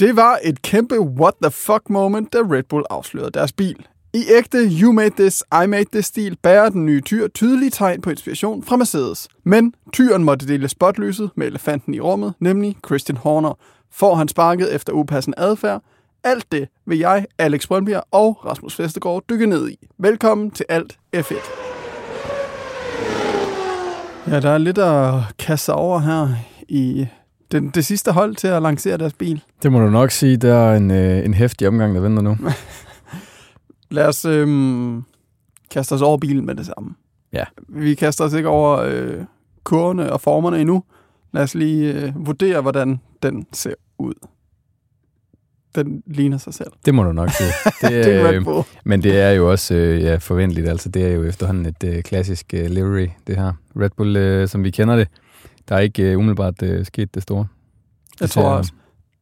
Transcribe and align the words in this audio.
Det 0.00 0.16
var 0.16 0.38
et 0.44 0.62
kæmpe 0.62 1.00
what 1.00 1.34
the 1.42 1.50
fuck 1.50 1.90
moment, 1.90 2.32
da 2.32 2.38
Red 2.38 2.62
Bull 2.62 2.84
afslørede 2.90 3.30
deres 3.30 3.52
bil. 3.52 3.86
I 4.14 4.24
ægte 4.28 4.58
You 4.82 4.92
Made 4.92 5.10
This, 5.10 5.44
I 5.64 5.66
Made 5.66 5.84
This-stil 5.92 6.36
bærer 6.42 6.68
den 6.68 6.86
nye 6.86 7.00
tyr 7.00 7.28
tydelige 7.28 7.70
tegn 7.70 8.00
på 8.00 8.10
inspiration 8.10 8.62
fra 8.62 8.76
Mercedes. 8.76 9.28
Men 9.44 9.74
tyren 9.92 10.24
måtte 10.24 10.48
dele 10.48 10.68
spotlyset 10.68 11.30
med 11.34 11.46
elefanten 11.46 11.94
i 11.94 12.00
rummet, 12.00 12.34
nemlig 12.38 12.76
Christian 12.86 13.16
Horner. 13.16 13.58
Får 13.92 14.14
han 14.14 14.28
sparket 14.28 14.74
efter 14.74 14.92
upassende 14.92 15.38
adfærd? 15.38 15.82
Alt 16.24 16.52
det 16.52 16.68
vil 16.86 16.98
jeg, 16.98 17.26
Alex 17.38 17.68
Brøndbjerg 17.68 18.04
og 18.10 18.46
Rasmus 18.46 18.78
Vestergaard 18.78 19.22
dykke 19.30 19.46
ned 19.46 19.70
i. 19.70 19.88
Velkommen 19.98 20.50
til 20.50 20.66
Alt 20.68 20.98
F1. 21.16 21.50
Ja, 24.30 24.40
der 24.40 24.50
er 24.50 24.58
lidt 24.58 24.78
at 24.78 25.12
kaste 25.38 25.72
over 25.72 25.98
her 25.98 26.28
i 26.68 27.06
den, 27.52 27.68
det 27.68 27.84
sidste 27.84 28.12
hold 28.12 28.36
til 28.36 28.48
at 28.48 28.62
lancere 28.62 28.96
deres 28.96 29.12
bil. 29.12 29.42
Det 29.62 29.72
må 29.72 29.80
du 29.80 29.90
nok 29.90 30.10
sige, 30.10 30.36
der 30.36 30.54
er 30.54 30.76
en, 30.76 30.90
øh, 30.90 31.24
en 31.24 31.34
hæftig 31.34 31.68
omgang, 31.68 31.94
der 31.94 32.00
venter 32.00 32.22
nu. 32.22 32.36
Lad 33.90 34.06
os 34.06 34.24
øhm, 34.24 35.02
kaste 35.70 35.92
os 35.92 36.02
over 36.02 36.18
bilen 36.18 36.46
med 36.46 36.54
det 36.54 36.66
samme. 36.66 36.94
Ja. 37.32 37.44
Vi 37.68 37.94
kaster 37.94 38.24
os 38.24 38.32
ikke 38.32 38.48
over 38.48 38.78
øh, 38.78 39.24
kurvene 39.64 40.12
og 40.12 40.20
formerne 40.20 40.60
endnu. 40.60 40.82
Lad 41.32 41.42
os 41.42 41.54
lige 41.54 41.92
øh, 41.92 42.26
vurdere, 42.26 42.60
hvordan 42.60 43.00
den 43.22 43.46
ser 43.52 43.74
ud. 43.98 44.14
Den 45.74 46.02
ligner 46.06 46.38
sig 46.38 46.54
selv. 46.54 46.70
Det 46.84 46.94
må 46.94 47.02
du 47.02 47.12
nok 47.12 47.30
sige. 47.30 47.50
Det, 47.82 48.04
Det 48.04 48.14
er 48.14 48.32
øh, 48.32 48.64
men 48.84 49.02
det 49.02 49.20
er 49.20 49.30
jo 49.30 49.50
også 49.50 49.74
øh, 49.74 50.02
ja, 50.02 50.16
forventeligt. 50.16 50.68
Altså, 50.68 50.88
det 50.88 51.06
er 51.06 51.10
jo 51.10 51.24
efterhånden 51.24 51.66
et 51.66 51.84
øh, 51.84 52.02
klassisk 52.02 52.54
øh, 52.54 52.66
livery, 52.66 53.08
det 53.26 53.36
her. 53.36 53.52
Red 53.76 53.90
Bull, 53.96 54.16
øh, 54.16 54.48
som 54.48 54.64
vi 54.64 54.70
kender 54.70 54.96
det. 54.96 55.08
Der 55.70 55.76
er 55.76 55.80
ikke 55.80 56.02
øh, 56.12 56.18
umiddelbart 56.18 56.62
øh, 56.62 56.84
sket 56.86 57.14
det 57.14 57.22
store. 57.22 57.46
Jeg 58.20 58.26
Det 58.26 58.30
tror 58.30 58.42
ser- 58.42 58.48
også. 58.48 58.72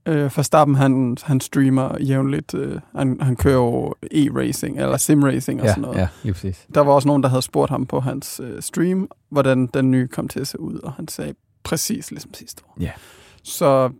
Øh, 0.06 0.23
Verstappen, 0.37 0.75
han, 0.77 1.16
han 1.23 1.41
streamer 1.41 2.02
jævnligt. 2.02 2.55
Øh, 2.55 2.80
han, 2.97 3.20
han 3.20 3.37
kører 3.37 3.55
jo 3.55 3.95
e-racing, 4.15 4.81
eller 4.81 4.97
sim-racing 4.97 5.61
og 5.61 5.64
Ja, 5.67 5.69
sådan 5.69 5.83
noget. 5.83 5.97
ja, 5.98 6.08
lige 6.23 6.33
præcis. 6.33 6.67
Der 6.75 6.81
var 6.81 6.92
også 6.92 7.08
nogen, 7.08 7.23
der 7.23 7.28
havde 7.28 7.42
spurgt 7.42 7.70
ham 7.70 7.86
på 7.86 8.00
hans 8.00 8.41
øh, 8.45 8.62
stream, 8.62 9.08
hvordan 9.31 9.67
den 9.67 9.91
nye 9.91 10.08
kom 10.08 10.28
til 10.28 10.41
at 10.41 10.47
se 10.47 10.61
ud, 10.61 10.78
og 10.78 10.92
han 10.92 11.08
sagde 11.08 11.34
præcis 11.62 12.11
ligesom 12.11 12.34
sidste 12.34 12.62
år. 12.69 12.77
Ja. 12.80 12.91
Så 13.42 13.91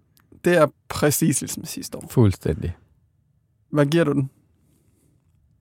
det 0.45 0.56
er 0.56 0.67
præcis 0.89 1.41
ligesom 1.41 1.64
sidste 1.64 1.98
år. 1.98 2.05
Fuldstændig. 2.11 2.77
Hvad 3.70 3.86
giver 3.86 4.05
du 4.05 4.12
den? 4.12 4.30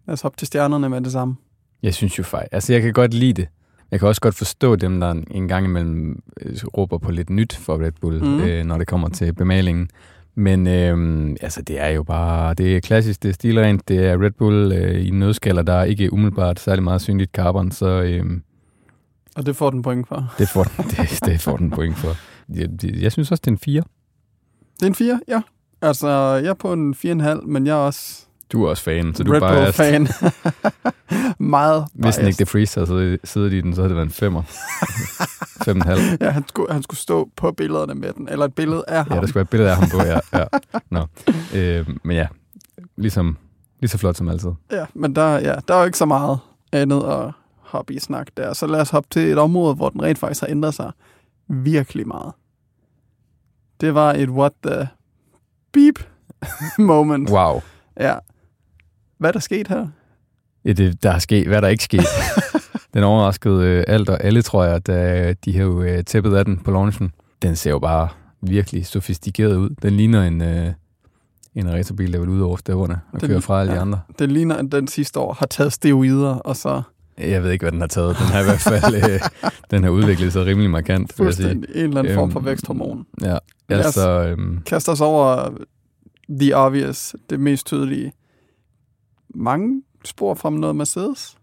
Lad 0.08 0.14
os 0.14 0.22
hoppe 0.22 0.38
til 0.38 0.48
stjernerne 0.48 0.90
med 0.90 1.02
det 1.02 1.12
samme. 1.12 1.36
Jeg 1.84 1.94
synes 1.94 2.18
jo 2.20 2.24
faktisk, 2.24 2.54
altså 2.54 2.74
jeg 2.74 2.82
kan 2.82 2.94
godt 2.94 3.14
lide 3.14 3.34
det. 3.34 3.48
Jeg 3.92 4.00
kan 4.00 4.08
også 4.08 4.22
godt 4.22 4.36
forstå 4.36 4.76
dem, 4.76 5.00
der 5.00 5.24
en 5.32 5.48
gang 5.48 5.66
imellem 5.66 6.24
øh, 6.42 6.56
råber 6.78 6.98
på 6.98 7.12
lidt 7.12 7.30
nyt 7.30 7.56
for 7.56 7.86
Red 7.86 7.92
Bull, 8.02 8.24
mm. 8.24 8.40
øh, 8.40 8.66
når 8.66 8.78
det 8.78 8.88
kommer 8.88 9.10
til 9.10 9.34
bemalingen. 9.34 9.90
Men 10.36 10.68
øh, 10.68 11.30
altså, 11.42 11.62
det 11.62 11.80
er 11.80 11.88
jo 11.88 12.04
bare, 12.04 12.54
det 12.54 12.76
er 12.76 12.80
klassisk, 12.80 13.24
det 13.24 13.30
er 13.30 13.34
stilrent, 13.34 13.88
det 13.88 14.06
er 14.06 14.24
Red 14.24 14.32
Bull 14.32 14.72
øh, 14.72 15.08
i 15.08 15.10
nødskaller, 15.10 15.62
der 15.62 15.74
er 15.74 15.84
ikke 15.84 16.14
umiddelbart 16.14 16.60
særlig 16.60 16.84
meget 16.84 17.02
synligt 17.02 17.32
carbon, 17.32 17.72
så 17.72 17.88
øh, 17.88 18.26
Og 19.36 19.46
det 19.46 19.56
får 19.56 19.70
den 19.70 19.82
point 19.82 20.08
for. 20.08 20.16
det, 20.40 20.50
får, 20.50 20.64
det, 20.64 21.20
det 21.26 21.42
får 21.42 21.58
den 21.58 21.70
point 21.70 21.96
for. 21.96 22.16
Jeg, 22.50 22.70
jeg 23.02 23.12
synes 23.12 23.32
også, 23.32 23.42
det 23.42 23.48
er 23.48 23.52
en 23.52 23.58
4. 23.58 23.84
Det 24.76 24.84
er 24.84 24.88
en 24.88 24.96
4, 24.96 25.20
ja. 25.28 25.42
Altså, 25.82 26.10
jeg 26.44 26.50
er 26.50 26.54
på 26.54 26.74
en 26.74 26.94
4,5, 26.94 27.46
men 27.46 27.68
jeg 27.68 27.74
er 27.74 27.82
også 27.82 28.27
Du 28.52 28.64
er 28.66 28.70
også 28.70 28.84
fan, 28.84 29.16
så 29.16 29.24
du 29.24 29.32
Red 29.32 29.36
er 29.36 29.40
bare... 29.40 29.64
Bull-fan. 29.64 30.08
Meget 31.40 31.88
Hvis 31.94 32.16
den 32.16 32.28
ikke 32.28 32.38
det 32.38 32.48
freeze 32.48 32.80
havde 32.80 33.18
siddet- 33.24 33.54
i 33.54 33.62
den, 33.62 33.76
så 33.76 33.82
havde 33.82 33.96
det 33.96 33.98
været 34.22 34.22
en 34.22 34.38
5'er. 34.38 34.42
5,5. 36.12 36.18
Ja, 36.26 36.30
han 36.30 36.44
skulle, 36.48 36.74
han 36.74 36.84
skulle 36.84 37.00
stå 37.00 37.30
på 37.36 37.52
billederne 37.52 37.96
med 37.96 38.14
den, 38.14 38.30
eller 38.30 38.46
et 38.46 38.56
billede 38.56 38.84
af 38.88 39.04
ham. 39.06 39.14
Ja, 39.16 39.20
der 39.22 39.28
skulle 39.28 39.36
være 39.36 39.42
et 39.42 39.50
billede 39.50 39.70
af 39.72 39.76
ham 39.78 39.90
på, 39.90 39.98
ja. 39.98 40.20
ja. 40.34 40.46
Nå. 41.00 41.06
Øh, 41.56 41.88
men 42.04 42.18
ja, 42.18 42.28
ligesom, 42.96 43.38
lige 43.80 43.90
så 43.90 43.98
flot 43.98 44.16
som 44.18 44.30
altid. 44.30 44.50
Ja, 44.72 44.86
men 44.94 45.16
der, 45.16 45.34
ja, 45.40 45.56
der 45.68 45.74
er 45.76 45.80
jo 45.80 45.86
ikke 45.86 45.98
så 45.98 46.06
meget 46.06 46.40
andet 46.72 47.04
at 47.04 47.32
hobby-snak 47.60 48.28
der. 48.38 48.54
Så 48.54 48.68
lad 48.68 48.82
os 48.82 48.90
hoppe 48.90 49.08
til 49.12 49.22
et 49.32 49.38
område, 49.38 49.76
hvor 49.76 49.90
den 49.90 50.02
rent 50.04 50.18
faktisk 50.20 50.42
har 50.42 50.48
ændret 50.48 50.74
sig 50.74 50.92
virkelig 51.48 52.08
meget. 52.08 52.34
Det 53.82 53.94
var 53.96 54.14
et 54.14 54.30
what 54.30 54.52
the 54.64 54.88
beep 55.74 56.00
moment. 56.80 57.30
Wow. 57.30 57.62
Ja. 58.00 58.16
Hvad 59.18 59.30
er 59.30 59.32
der 59.32 59.40
sket 59.40 59.68
her? 59.68 59.88
Ja, 60.66 60.72
det, 60.74 61.04
der 61.04 61.12
er 61.12 61.20
sket, 61.20 61.48
hvad 61.48 61.58
er 61.58 61.62
der 61.62 61.68
ikke 61.68 61.84
sket? 61.84 62.02
den 62.94 63.04
overraskede 63.04 63.66
øh, 63.66 63.84
alt 63.88 64.10
og 64.10 64.24
alle, 64.24 64.42
tror 64.42 64.64
jeg, 64.64 64.88
da 64.88 65.34
de 65.46 65.56
har 65.58 65.64
jo 65.64 65.82
øh, 65.82 66.04
tæppet 66.04 66.36
af 66.36 66.46
den 66.46 66.58
på 66.58 66.72
launchen. 66.72 67.12
Den 67.42 67.56
ser 67.56 67.70
jo 67.72 67.80
bare 67.80 68.08
virkelig 68.42 68.86
sofistikeret 68.86 69.56
ud. 69.56 69.70
Den 69.82 69.94
ligner 69.94 70.24
en, 70.24 70.42
øh, 70.42 70.68
en 71.56 71.72
racerbil, 71.74 72.14
der 72.14 72.20
vil 72.20 72.30
ud 72.30 72.42
over 72.42 72.58
stæverne 72.58 73.00
og 73.14 73.22
Den- 73.22 73.30
køre 73.30 73.42
fra 73.42 73.60
alle 73.60 73.72
de 73.72 73.76
ja. 73.76 73.82
andre. 73.82 74.00
Det 74.20 74.32
ligner, 74.32 74.56
at 74.56 74.66
den 74.72 74.88
sidste 74.88 75.20
år 75.20 75.34
har 75.34 75.46
taget 75.46 75.74
steroider, 75.74 76.36
og 76.36 76.56
så 76.56 76.82
Jeg 77.18 77.44
ved 77.44 77.52
ikke, 77.52 77.64
hvad 77.64 77.72
den 77.72 77.80
har 77.80 77.88
taget. 77.88 78.18
Den 78.18 78.26
har 78.26 78.42
i 78.42 78.44
hvert 78.44 78.60
fald 78.60 78.96
øh, 78.96 79.20
den 79.72 79.84
har 79.84 79.90
udviklet 79.90 80.34
sig 80.34 80.46
rimelig 80.46 80.70
markant, 80.70 81.14
fuldstændig 81.14 81.70
en 81.76 81.84
eller 81.84 82.00
anden 82.00 82.14
form 82.16 82.32
for 82.32 82.40
Øhm, 82.40 82.46
væksthormon. 82.46 83.06
Ja, 83.22 83.38
Lad 83.70 83.80
os- 83.80 83.86
altså... 83.86 84.10
Øhm, 84.10 84.62
Kaster 84.66 84.92
os 84.92 85.02
over 85.02 85.50
the 86.40 86.56
obvious, 86.58 87.16
det 87.30 87.40
mest 87.40 87.66
tydelige. 87.66 88.12
Mange 89.38 89.82
spor 90.06 90.34
fra 90.34 90.50
noget 90.50 90.76
Mercedes. 90.76 91.38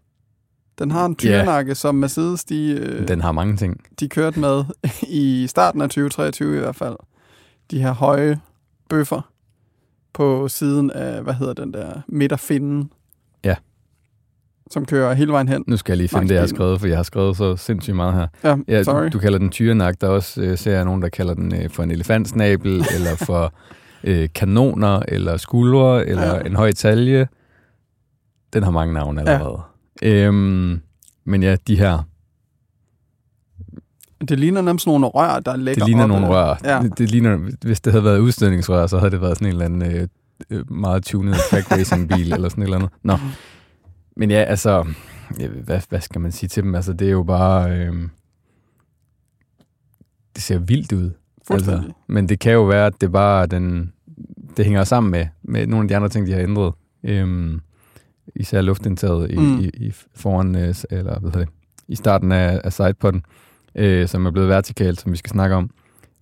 Den 0.79 0.91
har 0.91 1.05
en 1.05 1.15
tyrenakke, 1.15 1.75
som 1.75 1.95
Mercedes 1.95 2.43
de, 2.43 2.71
øh, 2.71 3.07
den 3.07 3.21
har 3.21 3.31
mange 3.31 3.57
ting. 3.57 3.81
de 3.99 4.09
kørte 4.09 4.39
med 4.39 4.63
i 5.07 5.47
starten 5.49 5.81
af 5.81 5.89
2023 5.89 6.55
i 6.57 6.59
hvert 6.59 6.75
fald. 6.75 6.95
De 7.71 7.81
her 7.81 7.91
høje 7.91 8.39
bøffer 8.89 9.21
på 10.13 10.47
siden 10.47 10.91
af, 10.91 11.23
hvad 11.23 11.33
hedder 11.33 11.53
den 11.53 11.73
der, 11.73 12.01
midterfinden. 12.07 12.91
Ja. 13.43 13.55
Som 14.71 14.85
kører 14.85 15.13
hele 15.13 15.31
vejen 15.31 15.47
hen. 15.47 15.63
Nu 15.67 15.77
skal 15.77 15.91
jeg 15.91 15.97
lige 15.97 16.07
finde 16.07 16.27
det, 16.27 16.33
jeg 16.33 16.41
har 16.41 16.47
skrevet, 16.47 16.79
for 16.79 16.87
jeg 16.87 16.97
har 16.97 17.03
skrevet 17.03 17.37
så 17.37 17.55
sindssygt 17.55 17.95
meget 17.95 18.13
her. 18.13 18.27
Ja, 18.43 18.57
Ja, 18.67 18.83
sorry. 18.83 19.09
du, 19.13 19.19
kalder 19.19 19.37
den 19.39 19.49
tyrenak, 19.49 20.01
der 20.01 20.07
er 20.07 20.11
også 20.11 20.41
øh, 20.41 20.57
ser 20.57 20.71
jeg 20.71 20.85
nogen, 20.85 21.01
der 21.01 21.09
kalder 21.09 21.33
den 21.33 21.55
øh, 21.55 21.69
for 21.69 21.83
en 21.83 21.91
elefantsnabel, 21.91 22.71
eller 22.95 23.15
for 23.15 23.53
øh, 24.03 24.29
kanoner, 24.35 25.01
eller 25.07 25.37
skuldre, 25.37 26.07
eller 26.07 26.35
ja. 26.35 26.41
en 26.41 26.55
høj 26.55 26.71
talje. 26.71 27.27
Den 28.55 28.63
har 28.63 28.71
mange 28.71 28.93
navne 28.93 29.21
allerede. 29.21 29.61
Ja. 30.01 30.25
Øhm, 30.27 30.81
men 31.25 31.43
ja, 31.43 31.55
de 31.67 31.77
her, 31.77 32.03
Det 34.27 34.39
ligner 34.39 34.61
nærmest 34.61 34.83
sådan 34.85 35.01
nogle 35.01 35.07
rør, 35.07 35.39
der 35.39 35.55
ligger 35.55 35.73
det 35.73 35.85
ligner 35.87 36.03
op 36.03 36.09
nogle 36.09 36.25
ad- 36.25 36.31
rør. 36.31 36.55
Ja. 36.63 36.79
Det, 36.83 36.97
det 36.97 37.11
ligner, 37.11 37.37
hvis 37.61 37.81
det 37.81 37.93
havde 37.93 38.03
været 38.05 38.19
udstødningsrør, 38.19 38.87
så 38.87 38.97
havde 38.97 39.11
det 39.11 39.21
været 39.21 39.37
sådan 39.37 39.47
en 39.47 39.51
eller 39.61 39.65
anden 39.65 39.95
øh, 39.95 40.07
øh, 40.49 40.71
meget 40.71 41.03
tunet 41.03 41.35
track 41.49 41.71
racing 41.71 42.09
bil, 42.09 42.33
eller 42.33 42.49
sådan 42.49 42.61
et 42.61 42.65
eller 42.67 42.77
andet. 42.77 42.91
Nå. 43.03 43.17
Men 44.17 44.31
ja, 44.31 44.43
altså, 44.43 44.85
hvad, 45.63 45.81
hvad 45.89 46.01
skal 46.01 46.21
man 46.21 46.31
sige 46.31 46.49
til 46.49 46.63
dem? 46.63 46.75
Altså, 46.75 46.93
det 46.93 47.07
er 47.07 47.11
jo 47.11 47.23
bare... 47.23 47.71
Øh, 47.71 47.93
det 50.35 50.43
ser 50.43 50.57
vildt 50.57 50.91
ud. 50.91 51.11
Altså, 51.49 51.83
men 52.07 52.29
det 52.29 52.39
kan 52.39 52.53
jo 52.53 52.63
være, 52.63 52.85
at 52.85 52.93
det 53.01 53.11
bare 53.11 53.45
den, 53.45 53.93
det 54.57 54.65
hænger 54.65 54.83
sammen 54.83 55.11
med, 55.11 55.25
med 55.43 55.67
nogle 55.67 55.83
af 55.83 55.87
de 55.87 55.95
andre 55.95 56.09
ting, 56.09 56.27
de 56.27 56.31
har 56.33 56.39
ændret. 56.39 56.73
Øhm, 57.03 57.61
især 58.35 58.61
luftindtaget 58.61 59.31
i, 59.31 59.35
Mm. 59.37 59.59
i, 59.59 59.65
i 59.73 59.91
foran, 60.15 60.55
øh, 60.55 60.75
eller 60.89 61.19
hvad 61.19 61.31
hedder 61.31 61.39
det, 61.45 61.49
i 61.87 61.95
starten 61.95 62.31
af, 62.31 62.61
af 62.63 62.73
sidepodden, 62.73 63.25
øh, 63.75 64.07
som 64.07 64.25
er 64.25 64.31
blevet 64.31 64.49
vertikalt, 64.49 65.01
som 65.01 65.11
vi 65.11 65.17
skal 65.17 65.29
snakke 65.31 65.55
om. 65.55 65.69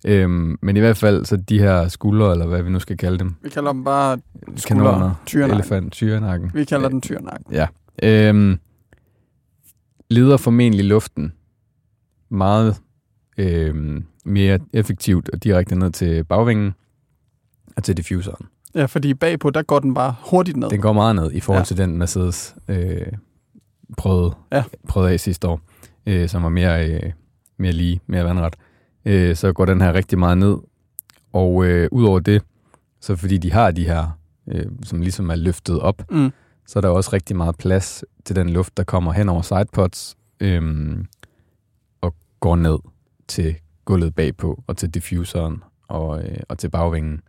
Øhm, 0.06 0.58
men 0.62 0.76
i 0.76 0.80
hvert 0.80 0.96
fald, 0.96 1.24
så 1.24 1.36
de 1.36 1.58
her 1.58 1.88
skuldre, 1.88 2.32
eller 2.32 2.46
hvad 2.46 2.62
vi 2.62 2.70
nu 2.70 2.80
skal 2.80 2.96
kalde 2.96 3.18
dem, 3.18 3.34
Vi 3.42 3.48
kalder 3.48 3.72
dem 3.72 3.84
bare 3.84 4.18
kanoner, 4.66 5.14
tyrenakken. 5.26 5.58
elefant, 5.58 5.92
tyrenakken. 5.92 6.50
Vi 6.54 6.64
kalder 6.64 6.88
den 6.88 7.00
tyrenakken. 7.00 7.54
Ja. 7.54 7.66
Øhm, 8.02 8.58
leder 10.10 10.36
formentlig 10.36 10.84
luften 10.84 11.32
meget 12.28 12.76
øhm, 13.38 14.04
mere 14.24 14.58
effektivt 14.72 15.28
og 15.28 15.44
direkte 15.44 15.74
ned 15.78 15.90
til 15.90 16.24
bagvingen 16.24 16.72
og 17.76 17.84
til 17.84 17.96
diffuseren. 17.96 18.46
Ja, 18.74 18.84
fordi 18.86 19.14
bagpå, 19.14 19.50
der 19.50 19.62
går 19.62 19.78
den 19.78 19.94
bare 19.94 20.14
hurtigt 20.30 20.56
ned. 20.56 20.70
Den 20.70 20.80
går 20.80 20.92
meget 20.92 21.16
ned 21.16 21.32
i 21.32 21.40
forhold 21.40 21.60
Ja. 21.60 21.64
til 21.64 21.76
den 21.76 21.98
Mercedes 21.98 22.56
øh, 22.68 23.06
prøvede, 23.96 24.34
Ja. 24.52 24.64
prøvede 24.88 25.12
af 25.12 25.20
sidste 25.20 25.48
år, 25.48 25.60
øh, 26.06 26.28
som 26.28 26.42
var 26.42 26.48
mere, 26.48 26.88
øh, 26.90 27.12
mere 27.56 27.72
lige, 27.72 28.00
mere 28.06 28.24
vandret. 28.24 28.56
Øh, 29.04 29.36
så 29.36 29.52
går 29.52 29.64
den 29.64 29.80
her 29.80 29.92
rigtig 29.92 30.18
meget 30.18 30.38
ned. 30.38 30.56
Og 31.32 31.64
øh, 31.64 31.88
udover 31.92 32.20
det, 32.20 32.42
så 33.00 33.16
fordi 33.16 33.38
de 33.38 33.52
har 33.52 33.70
de 33.70 33.84
her, 33.84 34.18
øh, 34.48 34.66
som 34.82 35.00
ligesom 35.00 35.30
er 35.30 35.34
løftet 35.34 35.80
op, 35.80 36.02
Mm. 36.10 36.30
så 36.66 36.78
er 36.78 36.80
der 36.80 36.88
også 36.88 37.10
rigtig 37.12 37.36
meget 37.36 37.56
plads 37.56 38.04
til 38.24 38.36
den 38.36 38.50
luft, 38.50 38.76
der 38.76 38.84
kommer 38.84 39.12
hen 39.12 39.28
over 39.28 39.42
sidepods 39.42 40.16
øhm, 40.40 41.06
og 42.00 42.14
går 42.40 42.56
ned 42.56 42.78
til 43.28 43.54
gulvet 43.84 44.14
bagpå 44.14 44.62
og 44.66 44.76
til 44.76 44.90
diffuseren 44.90 45.62
og, 45.88 46.22
øh, 46.24 46.38
og 46.48 46.58
til 46.58 46.70
bagvingen. 46.70 47.20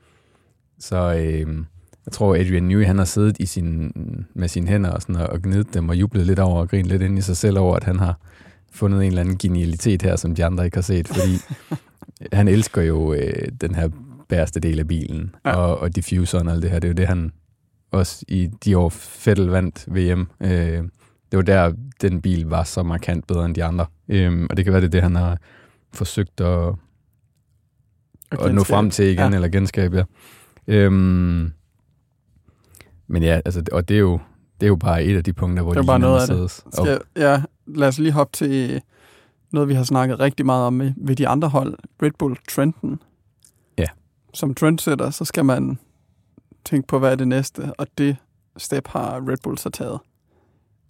Så 0.79 1.13
øh, 1.13 1.57
jeg 2.05 2.11
tror, 2.11 2.35
Adrian 2.35 2.63
Newey, 2.63 2.85
han 2.85 2.97
har 2.97 3.05
siddet 3.05 3.37
i 3.39 3.45
sin, 3.45 3.91
med 4.33 4.47
sine 4.47 4.67
hænder 4.67 4.89
og, 4.91 5.01
sådan, 5.01 5.15
og 5.15 5.41
gnidet 5.41 5.73
dem 5.73 5.89
og 5.89 5.95
jublet 5.95 6.25
lidt 6.25 6.39
over 6.39 6.59
og 6.59 6.69
grinet 6.69 6.87
lidt 6.87 7.01
ind 7.01 7.17
i 7.17 7.21
sig 7.21 7.37
selv 7.37 7.59
over, 7.59 7.75
at 7.75 7.83
han 7.83 7.99
har 7.99 8.19
fundet 8.71 9.01
en 9.01 9.07
eller 9.07 9.21
anden 9.21 9.37
genialitet 9.37 10.01
her, 10.01 10.15
som 10.15 10.35
de 10.35 10.45
andre 10.45 10.65
ikke 10.65 10.77
har 10.77 10.81
set, 10.81 11.07
fordi 11.07 11.37
han 12.37 12.47
elsker 12.47 12.81
jo 12.81 13.13
øh, 13.13 13.47
den 13.61 13.75
her 13.75 13.89
bæreste 14.29 14.59
del 14.59 14.79
af 14.79 14.87
bilen, 14.87 15.35
Ja. 15.45 15.55
og, 15.55 15.79
og 15.79 15.95
diffuseren 15.95 16.47
og 16.47 16.53
alt 16.53 16.63
det 16.63 16.71
her. 16.71 16.79
Det 16.79 16.87
er 16.87 16.91
jo 16.91 16.95
det, 16.95 17.07
han 17.07 17.31
også 17.91 18.25
i 18.27 18.49
de 18.65 18.77
år 18.77 18.89
Fettel 18.89 19.45
vandt 19.45 19.85
VM. 19.95 20.27
Øh, 20.41 20.83
det 21.31 21.37
var 21.37 21.41
der, 21.41 21.73
den 22.01 22.21
bil 22.21 22.45
var 22.45 22.63
så 22.63 22.83
markant 22.83 23.27
bedre 23.27 23.45
end 23.45 23.55
de 23.55 23.63
andre. 23.63 23.85
Øh, 24.09 24.47
og 24.49 24.57
det 24.57 24.65
kan 24.65 24.73
være, 24.73 24.81
det 24.81 24.87
er 24.87 24.91
det, 24.91 25.01
han 25.01 25.15
har 25.15 25.37
forsøgt 25.93 26.41
at, 26.41 26.73
at 28.31 28.55
nå 28.55 28.63
frem 28.63 28.89
til 28.89 29.05
igen, 29.05 29.29
ja. 29.29 29.35
eller 29.35 29.47
genskabe, 29.47 29.97
ja. 29.97 30.03
Øhm, 30.67 31.51
men 33.07 33.23
ja, 33.23 33.41
altså, 33.45 33.63
og 33.71 33.89
det 33.89 33.95
er 33.95 33.99
jo, 33.99 34.19
det 34.59 34.65
er 34.65 34.67
jo 34.67 34.75
bare 34.75 35.03
et 35.03 35.17
af 35.17 35.23
de 35.23 35.33
punkter, 35.33 35.63
hvor 35.63 35.73
Det 35.73 35.79
er 35.79 35.85
bare 35.85 35.99
noget 35.99 36.29
af 36.29 36.37
det. 36.37 36.51
Skal, 36.51 37.01
ja, 37.15 37.41
lad 37.67 37.87
os 37.87 37.99
lige 37.99 38.11
hoppe 38.11 38.31
til 38.37 38.81
noget, 39.51 39.69
vi 39.69 39.73
har 39.73 39.83
snakket 39.83 40.19
rigtig 40.19 40.45
meget 40.45 40.67
om 40.67 40.81
ved 40.97 41.15
de 41.15 41.27
andre 41.27 41.49
hold. 41.49 41.77
Red 42.01 42.11
Bull 42.19 42.37
Trenten. 42.49 42.99
Ja. 43.77 43.87
Som 44.33 44.53
trendsetter, 44.53 45.09
så 45.09 45.25
skal 45.25 45.45
man 45.45 45.77
tænke 46.65 46.87
på, 46.87 46.99
hvad 46.99 47.11
er 47.11 47.15
det 47.15 47.27
næste, 47.27 47.73
og 47.77 47.87
det 47.97 48.17
step 48.57 48.87
har 48.87 49.29
Red 49.29 49.37
Bull 49.43 49.57
så 49.57 49.69
taget. 49.69 49.99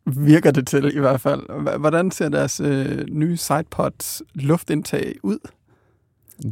Virker 0.05 0.51
det 0.51 0.67
til 0.67 0.95
i 0.95 0.99
hvert 0.99 1.21
fald. 1.21 1.77
Hvordan 1.79 2.11
ser 2.11 2.29
deres 2.29 2.59
øh, 2.59 3.05
nye 3.09 3.37
sidepods 3.37 4.21
luftindtag 4.33 5.15
ud? 5.23 5.39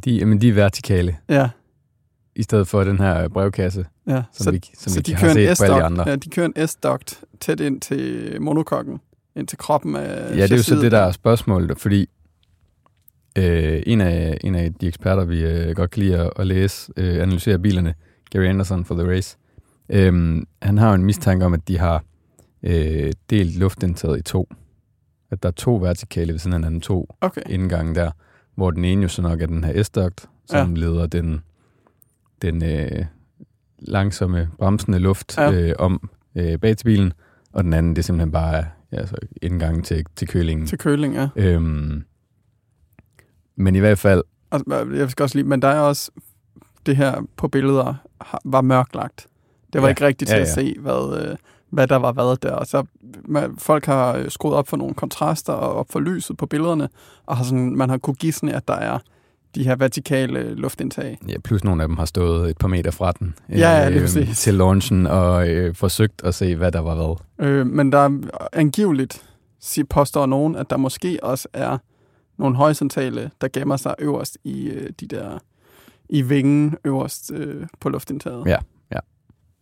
de, 0.05 0.11
jamen, 0.11 0.41
de 0.41 0.49
er 0.49 0.53
vertikale, 0.53 1.17
Ja, 1.29 1.49
i 2.35 2.43
stedet 2.43 2.67
for 2.67 2.83
den 2.83 2.97
her 2.97 3.27
brevkasse, 3.27 3.85
ja. 4.07 4.23
som 4.31 4.43
så, 4.43 4.51
vi, 4.51 4.59
som 4.77 4.91
så 4.91 4.99
vi 4.99 5.01
de 5.01 5.15
har 5.15 5.33
set 5.33 5.57
på 5.57 5.63
alle 5.63 5.75
de 5.75 5.83
andre. 5.83 6.09
Ja, 6.09 6.15
de 6.15 6.29
kører 6.29 6.49
en 6.55 6.67
S-duct 6.67 7.23
tæt 7.39 7.59
ind 7.59 7.81
til 7.81 8.37
monokokken, 8.41 8.99
ind 9.35 9.47
til 9.47 9.57
kroppen 9.57 9.95
af 9.95 10.37
Ja, 10.37 10.43
det 10.43 10.51
er 10.51 10.57
jo 10.57 10.63
så 10.63 10.75
det, 10.75 10.91
der 10.91 10.99
er 10.99 11.11
spørgsmålet, 11.11 11.79
fordi 11.79 12.09
øh, 13.37 13.83
en, 13.85 14.01
af, 14.01 14.37
en 14.43 14.55
af 14.55 14.73
de 14.73 14.87
eksperter, 14.87 15.25
vi 15.25 15.45
øh, 15.45 15.75
godt 15.75 15.91
kan 15.91 16.03
lide 16.03 16.19
at, 16.19 16.31
at 16.35 16.47
læse, 16.47 16.91
øh, 16.97 17.21
analysere 17.21 17.59
bilerne, 17.59 17.93
Gary 18.31 18.45
Anderson 18.45 18.85
for 18.85 18.95
The 18.95 19.09
Race, 19.09 19.37
øh, 19.89 20.41
han 20.61 20.77
har 20.77 20.87
jo 20.87 20.93
en 20.93 21.03
mistanke 21.03 21.45
om, 21.45 21.53
at 21.53 21.67
de 21.67 21.77
har 21.77 22.03
øh, 22.63 23.13
delt 23.29 23.57
luftindtaget 23.57 24.19
i 24.19 24.21
to. 24.21 24.49
At 25.31 25.43
der 25.43 25.49
er 25.49 25.53
to 25.53 25.75
vertikale 25.75 26.31
ved 26.33 26.39
siden 26.39 26.53
af 26.53 26.59
hinanden, 26.59 26.81
to 26.81 27.15
Okay, 27.21 27.41
indgange 27.49 27.95
der, 27.95 28.11
hvor 28.55 28.71
den 28.71 28.85
ene 28.85 29.01
jo 29.01 29.07
så 29.07 29.21
nok 29.21 29.41
er 29.41 29.45
den 29.45 29.63
her 29.63 29.83
S-duct, 29.83 30.25
som 30.45 30.73
ja. 30.73 30.79
leder 30.79 31.05
den, 31.07 31.41
den 32.43 32.63
øh, 32.63 33.05
langsomme, 33.79 34.49
bremsende 34.57 34.99
luft 34.99 35.37
Ja. 35.37 35.51
øh, 35.51 35.75
om 35.79 36.09
øh, 36.35 36.59
bag 36.59 36.77
til 36.77 36.85
bilen, 36.85 37.13
og 37.53 37.63
den 37.63 37.73
anden, 37.73 37.95
det 37.95 38.01
er 38.01 38.03
simpelthen 38.03 38.31
bare 38.31 38.65
ja, 38.91 38.97
altså 38.97 39.15
indgangen 39.41 39.83
til, 39.83 40.05
til 40.15 40.27
kølingen. 40.27 40.67
til 40.67 40.77
køling, 40.77 41.13
ja. 41.13 41.29
Øhm, 41.35 42.03
men 43.55 43.75
i 43.75 43.79
hvert 43.79 43.99
fald, 43.99 44.23
Altså, 44.51 44.87
jeg 44.95 45.11
skal 45.11 45.23
også 45.23 45.37
lige, 45.37 45.47
men 45.47 45.61
der 45.61 45.67
er 45.67 45.79
også 45.79 46.11
det 46.85 46.95
her 46.97 47.21
på 47.37 47.47
billeder 47.47 47.93
var 48.45 48.61
mørklagt. 48.61 49.27
Det 49.73 49.81
var 49.81 49.87
ja. 49.87 49.91
Ikke 49.91 50.05
rigtigt 50.05 50.29
til 50.29 50.35
Ja, 50.35 50.41
at 50.41 50.47
ja. 50.47 50.53
se, 50.53 50.75
hvad, 50.79 51.27
øh, 51.27 51.35
hvad 51.69 51.87
der 51.87 51.95
var 51.95 52.11
hvad 52.11 52.37
der. 52.37 52.51
Og 52.51 52.67
så 52.67 52.83
man, 53.27 53.57
folk 53.57 53.85
har 53.85 54.29
skruet 54.29 54.55
op 54.55 54.67
for 54.67 54.77
nogle 54.77 54.93
kontraster 54.93 55.53
og 55.53 55.73
op 55.75 55.85
for 55.91 55.99
lyset 55.99 56.37
på 56.37 56.45
billederne, 56.45 56.89
og 57.25 57.37
har 57.37 57.43
sådan, 57.43 57.75
man 57.77 57.89
har 57.89 57.97
kunne 57.97 58.15
gisne, 58.15 58.53
at 58.53 58.67
der 58.67 58.73
er 58.75 58.99
de 59.55 59.63
her 59.63 59.75
vertikale 59.75 60.55
luftindtag. 60.55 61.17
ja, 61.27 61.35
plus 61.43 61.63
nogle 61.63 61.83
af 61.83 61.87
dem 61.87 61.97
har 61.97 62.05
stået 62.05 62.49
et 62.49 62.57
par 62.57 62.67
meter 62.67 62.91
fra 62.91 63.11
den 63.11 63.33
Ja, 63.49 63.55
ja, 63.55 63.89
lige 63.89 64.01
præcis. 64.01 64.39
til 64.39 64.53
launchen 64.53 65.07
og 65.07 65.49
øh, 65.49 65.75
forsøgt 65.75 66.21
at 66.23 66.35
se, 66.35 66.55
hvad 66.55 66.71
der 66.71 66.79
var 66.79 66.95
hvad. 66.95 67.21
Øh, 67.39 67.67
men 67.67 67.91
der 67.91 67.97
er 67.97 68.19
angiveligt, 68.53 69.23
påstår 69.83 70.25
nogen, 70.25 70.55
at 70.55 70.69
der 70.69 70.77
måske 70.77 71.19
også 71.23 71.47
er 71.53 71.77
nogle 72.37 72.55
horisontale, 72.55 73.31
der 73.41 73.47
gemmer 73.53 73.77
sig 73.77 73.95
øverst 73.99 74.37
i 74.43 74.65
øh, 74.67 74.89
de 74.99 75.07
der 75.07 75.39
i 76.09 76.21
vingen 76.21 76.75
øverst 76.85 77.31
øh, 77.35 77.65
på 77.79 77.89
luftindtaget. 77.89 78.45
Ja, 78.45 78.57
ja. 78.91 78.99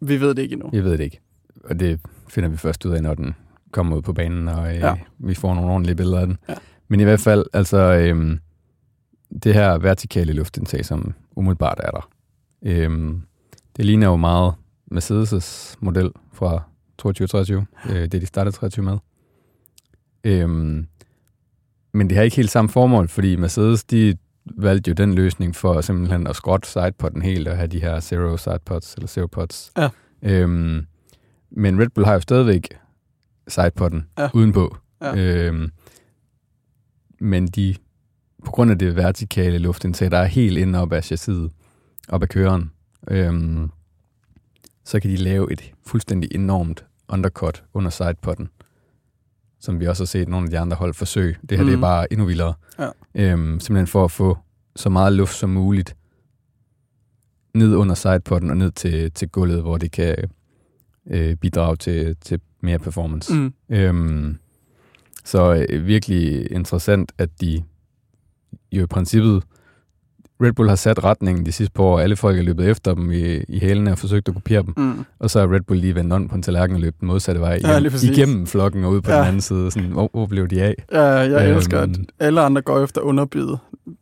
Vi 0.01 0.21
ved 0.21 0.35
det 0.35 0.41
ikke 0.41 0.53
endnu. 0.53 0.69
Jeg 0.73 0.83
ved 0.83 0.91
det 0.91 0.99
ikke. 1.03 1.19
Og 1.63 1.79
det 1.79 1.99
finder 2.29 2.49
vi 2.49 2.57
først 2.57 2.85
ud 2.85 2.91
af, 2.91 3.03
når 3.03 3.13
den 3.13 3.35
kommer 3.71 3.97
ud 3.97 4.01
på 4.01 4.13
banen, 4.13 4.47
og 4.47 4.69
øh, 4.69 4.75
Ja. 4.75 4.93
vi 5.19 5.33
får 5.33 5.55
nogle 5.55 5.71
ordentlige 5.71 5.95
billeder 5.95 6.19
af 6.19 6.27
den. 6.27 6.37
Ja. 6.49 6.53
Men 6.87 6.99
i 6.99 7.03
hvert 7.03 7.19
fald, 7.19 7.45
altså, 7.53 7.77
øhm, 7.77 8.39
det 9.43 9.53
her 9.53 9.77
vertikale 9.77 10.33
luftindtag, 10.33 10.85
som 10.85 11.13
umiddelbart 11.35 11.79
er 11.83 11.91
der, 11.91 12.09
øhm, 12.65 13.21
det 13.77 13.85
ligner 13.85 14.07
jo 14.07 14.15
meget 14.15 14.53
Mercedes' 14.93 15.75
model 15.79 16.11
fra 16.33 16.63
22-23, 17.01 17.65
øh, 17.91 18.01
det 18.01 18.11
de 18.21 18.25
startede 18.25 18.55
23 18.55 18.85
med. 18.85 18.97
Øhm, 20.23 20.87
men 21.93 22.09
det 22.09 22.17
har 22.17 22.23
ikke 22.23 22.35
helt 22.35 22.49
samme 22.51 22.69
formål, 22.69 23.07
fordi 23.07 23.35
Mercedes, 23.35 23.83
de 23.83 24.17
valgte 24.57 24.89
jo 24.89 24.93
den 24.93 25.13
løsning 25.13 25.55
for 25.55 25.81
simpelthen 25.81 26.27
at 26.27 26.35
skrotte 26.35 26.69
sidepoden 26.69 27.21
helt 27.21 27.47
og 27.47 27.55
have 27.55 27.67
de 27.67 27.81
her 27.81 27.99
zero 27.99 28.37
sidepods, 28.37 28.93
eller 28.95 29.07
zero 29.07 29.27
pods. 29.27 29.71
Ja. 29.77 29.89
Øhm, 30.21 30.85
men 31.51 31.79
Red 31.81 31.89
Bull 31.89 32.05
har 32.05 32.13
jo 32.13 32.19
stadigvæk 32.19 32.67
sidepoden 33.47 34.07
Ja. 34.17 34.23
ja. 34.23 34.29
udenpå. 34.33 34.77
Ja. 35.01 35.15
Øhm, 35.17 35.71
men 37.19 37.47
de, 37.47 37.75
på 38.45 38.51
grund 38.51 38.71
af 38.71 38.79
det 38.79 38.95
vertikale 38.95 39.57
luftindtag, 39.57 40.11
der 40.11 40.17
er 40.17 40.25
helt 40.25 40.57
inde 40.57 40.79
op 40.79 40.93
af 40.93 41.03
chassiset, 41.03 41.51
op 42.09 42.21
af 42.21 42.29
køreren, 42.29 42.71
øhm, 43.07 43.71
så 44.85 44.99
kan 44.99 45.11
de 45.11 45.15
lave 45.15 45.51
et 45.51 45.73
fuldstændig 45.85 46.35
enormt 46.35 46.85
undercut 47.09 47.63
under 47.73 47.89
sidepoden, 47.89 48.49
som 49.59 49.79
vi 49.79 49.87
også 49.87 50.03
har 50.03 50.07
set 50.07 50.27
nogle 50.27 50.45
af 50.45 50.49
de 50.49 50.59
andre 50.59 50.77
hold 50.77 50.93
forsøge. 50.93 51.37
Det 51.49 51.57
her 51.57 51.63
mm. 51.63 51.69
det 51.69 51.77
er 51.77 51.81
bare 51.81 52.13
endnu 52.13 52.25
vildere. 52.25 52.53
Ja. 52.79 52.89
Øhm, 53.15 53.59
simpelthen 53.59 53.87
for 53.87 54.03
at 54.03 54.11
få 54.11 54.37
så 54.75 54.89
meget 54.89 55.13
luft 55.13 55.35
som 55.35 55.49
muligt 55.49 55.95
ned 57.53 57.75
under 57.75 57.95
sidepoden 57.95 58.49
og 58.49 58.57
ned 58.57 58.71
til, 58.71 59.11
til 59.11 59.29
gulvet, 59.29 59.61
hvor 59.61 59.77
det 59.77 59.91
kan 59.91 60.15
øh, 61.07 61.35
bidrage 61.35 61.75
til, 61.75 62.15
til 62.21 62.39
mere 62.61 62.79
performance. 62.79 63.33
Mm. 63.33 63.53
Øhm, 63.69 64.37
så 65.23 65.65
øh, 65.69 65.85
virkelig 65.85 66.51
interessant, 66.51 67.11
at 67.17 67.41
de 67.41 67.63
jo 68.71 68.83
i 68.83 68.85
princippet, 68.87 69.43
Red 70.43 70.53
Bull 70.53 70.69
har 70.69 70.75
sat 70.75 71.03
retningen 71.03 71.45
de 71.45 71.51
sidste 71.51 71.73
par 71.73 71.83
år, 71.83 71.93
og 71.95 72.03
alle 72.03 72.15
folk 72.15 72.37
er 72.37 72.41
løbet 72.43 72.69
efter 72.69 72.93
dem 72.93 73.11
i, 73.11 73.37
i 73.37 73.59
hælene 73.59 73.91
og 73.91 73.97
forsøgt 73.97 74.27
at 74.27 74.33
kopiere 74.33 74.63
dem. 74.63 74.73
Mm. 74.77 75.05
Og 75.19 75.29
så 75.29 75.39
er 75.39 75.53
Red 75.53 75.61
Bull 75.61 75.79
lige 75.79 75.95
vendt 75.95 76.13
om 76.13 76.27
på 76.29 76.35
en 76.35 76.43
tallerken 76.43 76.75
og 76.75 76.81
løbet 76.81 76.99
den 76.99 77.07
modsatte 77.07 77.41
vej 77.41 77.59
Ja, 77.63 77.89
præcis. 77.89 78.09
igennem 78.17 78.47
flokken 78.47 78.83
og 78.83 78.91
ud 78.91 79.01
på 79.01 79.11
ja. 79.11 79.17
den 79.17 79.25
anden 79.27 79.41
side. 79.41 79.71
Sådan, 79.71 79.89
hvor, 79.89 80.09
hvor 80.13 80.25
blev 80.25 80.47
de 80.47 80.61
af? 80.63 80.75
Ja, 80.91 81.01
jeg 81.03 81.47
Øhm. 81.47 81.57
elsker, 81.57 81.79
at 81.81 81.89
alle 82.19 82.41
andre 82.41 82.61
går 82.61 82.83
efter 82.83 83.01
underbid. 83.01 83.47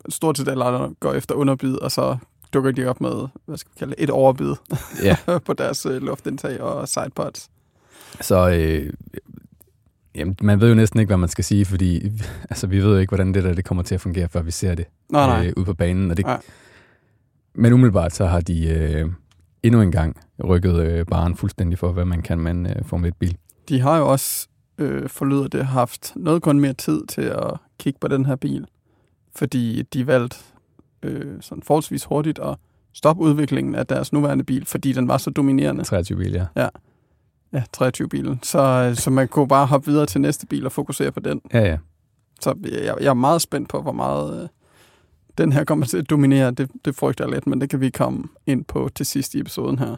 Stort 0.08 0.38
set 0.38 0.48
alle 0.48 0.64
andre 0.64 0.94
går 1.00 1.12
efter 1.14 1.34
underbid, 1.34 1.74
og 1.74 1.90
så 1.90 2.16
dukker 2.52 2.70
de 2.70 2.86
op 2.86 3.00
med, 3.00 3.28
hvad 3.46 3.56
skal 3.58 3.70
vi 3.74 3.78
kalde 3.78 3.94
det, 3.98 4.04
et 4.04 4.10
overbid 4.10 4.52
Ja. 5.04 5.16
på 5.46 5.52
deres 5.52 5.86
øh, 5.86 6.02
luftindtag 6.02 6.60
og 6.60 6.88
sidepods. 6.88 7.48
Så 8.20 8.50
øh, 8.50 8.92
jamen, 10.14 10.36
man 10.42 10.60
ved 10.60 10.68
jo 10.68 10.74
næsten 10.74 11.00
ikke, 11.00 11.08
hvad 11.08 11.16
man 11.16 11.28
skal 11.28 11.44
sige, 11.44 11.64
fordi 11.64 12.10
altså, 12.50 12.66
vi 12.66 12.82
ved 12.82 12.92
jo 12.92 12.98
ikke, 12.98 13.10
hvordan 13.10 13.34
det 13.34 13.44
der 13.44 13.54
det 13.54 13.64
kommer 13.64 13.82
til 13.82 13.94
at 13.94 14.00
fungere, 14.00 14.28
før 14.28 14.42
vi 14.42 14.50
ser 14.50 14.74
det 14.74 14.86
Nej, 15.12 15.26
nej. 15.26 15.46
øh, 15.46 15.52
ude 15.56 15.64
på 15.64 15.74
banen. 15.74 16.10
Og 16.10 16.16
det, 16.16 16.26
Nej. 16.26 16.42
Men 17.54 17.72
umiddelbart 17.72 18.14
så 18.14 18.26
har 18.26 18.40
de 18.40 18.68
øh, 18.68 19.08
endnu 19.62 19.80
en 19.80 19.92
gang 19.92 20.16
rykket 20.44 20.80
øh, 20.80 21.06
baren 21.06 21.36
fuldstændig 21.36 21.78
for, 21.78 21.92
hvad 21.92 22.04
man 22.04 22.22
kan 22.22 22.40
med 22.40 22.50
en 22.50 22.66
øh, 22.66 22.84
Formel 22.84 23.12
1-bil. 23.12 23.36
De 23.68 23.80
har 23.80 23.98
jo 23.98 24.08
også, 24.08 24.48
øh, 24.78 25.08
forlyder 25.08 25.48
det, 25.48 25.66
haft 25.66 26.12
noget 26.16 26.42
kun 26.42 26.60
mere 26.60 26.72
tid 26.72 27.06
til 27.06 27.22
at 27.22 27.52
kigge 27.78 27.98
på 28.00 28.08
den 28.08 28.26
her 28.26 28.36
bil, 28.36 28.66
fordi 29.36 29.82
de 29.82 30.06
valgte 30.06 30.36
øh, 31.02 31.36
sådan 31.40 31.62
forholdsvis 31.62 32.04
hurtigt 32.04 32.38
at 32.38 32.56
stoppe 32.92 33.22
udviklingen 33.22 33.74
af 33.74 33.86
deres 33.86 34.12
nuværende 34.12 34.44
bil, 34.44 34.66
fordi 34.66 34.92
den 34.92 35.08
var 35.08 35.18
så 35.18 35.30
dominerende. 35.30 35.84
23 35.84 36.18
bil, 36.18 36.32
ja. 36.32 36.46
Ja, 36.56 36.68
23-bilen. 37.56 38.40
Så, 38.42 38.58
øh, 38.60 38.96
så 38.96 39.10
man 39.10 39.28
kunne 39.28 39.48
bare 39.48 39.66
hoppe 39.66 39.90
videre 39.90 40.06
til 40.06 40.20
næste 40.20 40.46
bil 40.46 40.66
og 40.66 40.72
fokusere 40.72 41.12
på 41.12 41.20
den. 41.20 41.40
Ja, 41.54 41.60
ja. 41.60 41.76
Så 42.40 42.54
jeg, 42.64 42.94
jeg 43.00 43.06
er 43.10 43.14
meget 43.14 43.42
spændt 43.42 43.68
på, 43.68 43.82
hvor 43.82 43.92
meget 43.92 44.42
øh, 44.42 44.48
den 45.38 45.52
her 45.52 45.64
kommer 45.64 45.86
til 45.86 45.98
at 45.98 46.10
dominere. 46.10 46.50
Det, 46.50 46.70
det 46.84 46.96
frygter 46.96 47.24
jeg 47.24 47.32
lidt, 47.34 47.46
men 47.46 47.60
det 47.60 47.70
kan 47.70 47.80
vi 47.80 47.90
komme 47.90 48.24
ind 48.46 48.64
på 48.64 48.90
til 48.94 49.06
sidst 49.06 49.34
i 49.34 49.40
episoden 49.40 49.78
her. 49.78 49.90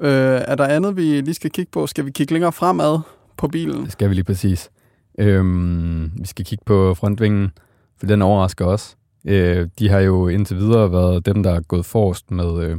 Øh, 0.00 0.40
er 0.48 0.54
der 0.54 0.64
andet, 0.66 0.96
vi 0.96 1.02
lige 1.20 1.34
skal 1.34 1.50
kigge 1.50 1.70
på? 1.72 1.86
Skal 1.86 2.06
vi 2.06 2.10
kigge 2.10 2.32
længere 2.34 2.52
fremad 2.52 2.98
på 3.36 3.48
bilen? 3.48 3.84
Det 3.84 3.92
skal 3.92 4.08
vi 4.08 4.14
lige 4.14 4.24
præcis. 4.24 4.70
Øhm, 5.18 6.12
vi 6.20 6.26
skal 6.26 6.44
kigge 6.44 6.64
på 6.66 6.94
frontvingen, 6.94 7.50
for 7.98 8.06
den 8.06 8.22
overrasker 8.22 8.64
os. 8.66 8.96
Øh, 9.26 9.68
de 9.78 9.88
har 9.88 10.00
jo 10.00 10.28
indtil 10.28 10.56
videre 10.56 10.92
været 10.92 11.26
dem, 11.26 11.42
der 11.42 11.50
er 11.54 11.60
gået 11.60 11.86
forrest 11.86 12.30
med, 12.30 12.62
øh, 12.64 12.76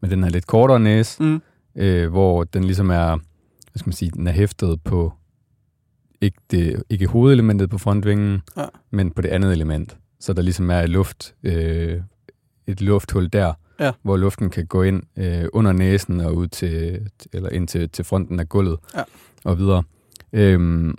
med 0.00 0.10
den 0.10 0.22
her 0.22 0.30
lidt 0.30 0.46
kortere 0.46 0.80
næse, 0.80 1.22
Mm. 1.22 1.42
øh, 1.76 2.10
hvor 2.10 2.44
den 2.44 2.64
ligesom 2.64 2.90
er, 2.90 3.18
hvad 3.72 3.78
skal 3.78 3.88
man 3.88 3.92
sige, 3.92 4.10
den 4.10 4.26
er 4.26 4.32
hæftet 4.32 4.82
på 4.82 5.12
ikke, 6.20 6.38
det, 6.50 6.82
ikke 6.90 7.06
hovedelementet 7.06 7.70
på 7.70 7.78
frontvingen, 7.78 8.42
Ja. 8.56 8.64
men 8.90 9.10
på 9.10 9.22
det 9.22 9.28
andet 9.28 9.52
element. 9.52 9.96
Så 10.20 10.32
der 10.32 10.42
ligesom 10.42 10.70
er 10.70 10.80
et 10.80 10.88
luft, 10.90 11.34
øh, 11.42 12.00
et 12.66 12.80
lufthul 12.80 13.28
der, 13.28 13.52
Ja. 13.80 13.92
hvor 14.02 14.16
luften 14.16 14.50
kan 14.50 14.66
gå 14.66 14.82
ind 14.82 15.02
øh, 15.18 15.44
under 15.52 15.72
næsen 15.72 16.20
og 16.20 16.36
ud 16.36 16.46
til, 16.48 17.06
eller 17.32 17.48
ind 17.48 17.68
til, 17.68 17.90
til 17.90 18.04
fronten 18.04 18.40
af 18.40 18.48
gulvet 18.48 18.78
Ja. 18.96 19.02
og 19.44 19.58
videre. 19.58 19.82
Øhm, 20.32 20.94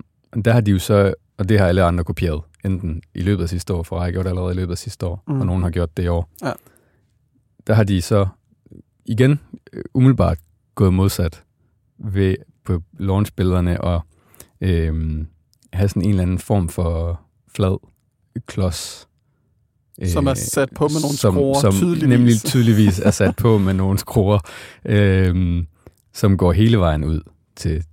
der 0.45 0.51
har 0.53 0.61
de 0.61 0.71
jo 0.71 0.79
så, 0.79 1.13
og 1.37 1.49
det 1.49 1.59
har 1.59 1.67
alle 1.67 1.83
andre 1.83 2.03
kopieret, 2.03 2.41
enten 2.65 3.01
i 3.15 3.21
løbet 3.21 3.43
af 3.43 3.49
sidste 3.49 3.73
år, 3.73 3.83
for 3.83 3.95
jeg 3.97 4.03
har 4.03 4.11
gjort 4.11 4.25
det 4.25 4.29
allerede 4.29 4.53
i 4.53 4.55
løbet 4.55 4.71
af 4.71 4.77
sidste 4.77 5.05
år, 5.05 5.23
Mm. 5.27 5.33
mm. 5.33 5.39
og 5.39 5.45
nogen 5.45 5.63
har 5.63 5.69
gjort 5.69 5.97
det 5.97 6.03
i 6.03 6.07
år. 6.07 6.29
Ja. 6.43 6.51
der 7.67 7.73
har 7.73 7.83
de 7.83 8.01
så 8.01 8.27
igen 9.05 9.39
øh, 9.73 9.83
umiddelbart 9.93 10.37
gået 10.75 10.93
modsat 10.93 11.43
ved 11.97 12.35
på 12.65 12.81
launchbillederne 12.99 13.81
og 13.81 14.01
øh, 14.61 15.25
have 15.73 15.89
sådan 15.89 16.01
en 16.03 16.09
eller 16.09 16.23
anden 16.23 16.39
form 16.39 16.69
for 16.69 17.21
flad 17.55 17.77
klods. 18.45 19.07
Som 20.05 20.27
er 20.27 20.33
sat 20.33 20.69
på 20.75 20.83
med 20.87 21.01
nogle 21.01 21.17
som, 21.17 21.33
skruer, 21.33 21.59
som 21.61 21.73
tydeligvis. 21.73 22.09
nemlig 22.09 22.35
tydeligvis 22.51 22.99
er 22.99 23.11
sat 23.11 23.35
på 23.35 23.57
med 23.57 23.73
nogle 23.73 23.99
skruer, 23.99 24.39
øh, 24.85 25.63
som 26.13 26.37
går 26.37 26.51
hele 26.51 26.77
vejen 26.79 27.03
ud 27.03 27.21
til, 27.55 27.83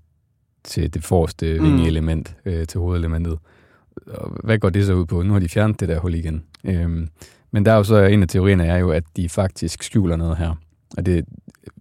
til 0.65 0.95
det 0.95 1.05
forreste 1.05 1.59
Mm. 1.59 1.65
vingeelement, 1.65 2.37
øh, 2.45 2.67
til 2.67 2.81
hovedelementet. 2.81 3.39
Og 4.07 4.37
hvad 4.45 4.59
går 4.59 4.71
det 4.71 4.87
så 4.87 4.95
ud 4.95 5.07
på? 5.07 5.23
Nu 5.23 5.33
har 5.33 5.41
de 5.41 5.49
fjernet 5.49 5.81
det 5.81 5.89
der 5.89 5.99
hul 6.01 6.15
igen. 6.15 6.45
Øhm, 6.65 7.09
men 7.51 7.65
der 7.65 7.73
er 7.73 7.77
jo 7.77 7.85
så 7.85 8.03
en 8.05 8.23
af 8.23 8.29
teorierne 8.29 8.67
er 8.67 8.77
jo, 8.77 8.91
at 8.91 9.05
de 9.17 9.29
faktisk 9.29 9.83
skjuler 9.83 10.17
noget 10.17 10.37
her. 10.37 10.55
Og 10.97 11.07
det 11.07 11.25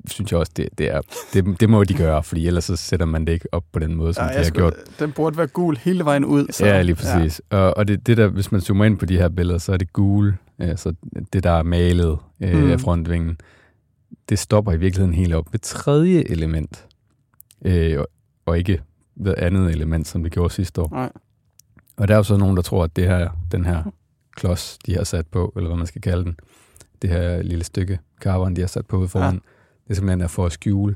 synes 0.09 0.31
jeg 0.31 0.39
også, 0.39 0.51
det, 0.57 0.69
det, 0.77 0.91
er, 0.95 1.01
det, 1.33 1.59
det 1.59 1.69
må 1.69 1.83
de 1.83 1.93
gøre, 1.93 2.24
fordi 2.24 2.48
ellers 2.48 2.63
så 2.63 2.75
sætter 2.75 3.05
man 3.05 3.25
det 3.25 3.33
ikke 3.33 3.53
op 3.53 3.63
på 3.71 3.79
den 3.79 3.95
måde, 3.95 4.13
som 4.13 4.25
Ja, 4.25 4.31
de 4.31 4.36
har 4.38 4.43
skulle, 4.43 4.62
gjort. 4.62 4.74
Den 5.00 5.12
burde 5.12 5.38
være 5.38 5.48
gul 5.48 5.77
hele 5.77 6.05
vejen 6.05 6.25
ud. 6.25 6.48
Så, 6.51 6.65
Ja, 6.65 6.81
lige 6.81 6.95
præcis. 6.95 7.41
Ja. 7.51 7.57
Og, 7.57 7.77
og 7.77 7.88
det, 7.88 8.07
det 8.07 8.17
der, 8.17 8.27
hvis 8.27 8.51
man 8.51 8.62
zoomer 8.62 8.86
ind 8.86 8.98
på 8.98 9.05
de 9.05 9.17
her 9.17 9.29
billeder, 9.29 9.59
så 9.59 9.74
er 9.74 9.77
det 9.77 9.93
gule, 9.93 10.38
altså 10.59 10.93
det 11.33 11.43
der 11.43 11.51
er 11.51 11.63
malet 11.63 12.17
øh, 12.43 12.63
Mm. 12.63 12.71
af 12.71 12.79
frontvingen, 12.79 13.38
det 14.29 14.39
stopper 14.39 14.71
i 14.71 14.77
virkeligheden 14.77 15.13
helt 15.13 15.33
op 15.33 15.48
ved 15.53 15.59
tredje 15.59 16.24
element, 16.31 16.86
øh, 17.65 18.00
og, 18.00 18.07
og 18.45 18.57
ikke 18.57 18.81
ved 19.15 19.33
andet 19.38 19.71
element, 19.71 20.07
som 20.07 20.24
det 20.24 20.31
gjorde 20.31 20.53
sidste 20.53 20.81
år. 20.81 20.89
Nej. 20.91 21.09
Og 21.98 22.07
der 22.07 22.13
er 22.13 22.17
jo 22.17 22.24
så 22.24 22.38
nogen, 22.38 22.55
der 22.55 22.62
tror, 22.62 22.83
at 22.83 22.95
det 22.95 23.05
her, 23.07 23.29
den 23.51 23.65
her 23.65 23.83
klods, 24.36 24.77
de 24.86 24.95
har 24.95 25.03
sat 25.03 25.27
på, 25.27 25.53
eller 25.55 25.67
hvad 25.69 25.77
man 25.77 25.88
skal 25.88 26.01
kalde 26.01 26.24
den, 26.24 26.39
det 27.01 27.09
her 27.09 27.41
lille 27.41 27.63
stykke 27.63 28.00
carbon, 28.21 28.55
de 28.55 28.62
har 28.62 28.67
sat 28.67 28.86
på 28.86 28.98
ude 28.98 29.07
foran, 29.07 29.33
Ja. 29.33 29.39
Det 29.89 29.96
simpelthen 29.98 30.22
er 30.22 30.27
for 30.27 30.46
at 30.46 30.51
skjule, 30.51 30.96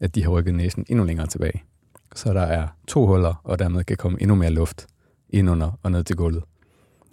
at 0.00 0.14
de 0.14 0.22
har 0.22 0.30
rykket 0.30 0.54
næsen 0.54 0.84
endnu 0.88 1.04
længere 1.04 1.26
tilbage. 1.26 1.62
Så 2.14 2.32
der 2.34 2.40
er 2.42 2.66
to 2.88 3.06
huller, 3.06 3.40
og 3.44 3.58
dermed 3.58 3.84
kan 3.84 3.96
komme 3.96 4.22
endnu 4.22 4.34
mere 4.34 4.50
luft 4.50 4.86
ind 5.30 5.50
under 5.50 5.78
og 5.82 5.90
ned 5.90 6.04
til 6.04 6.16
gulvet. 6.16 6.42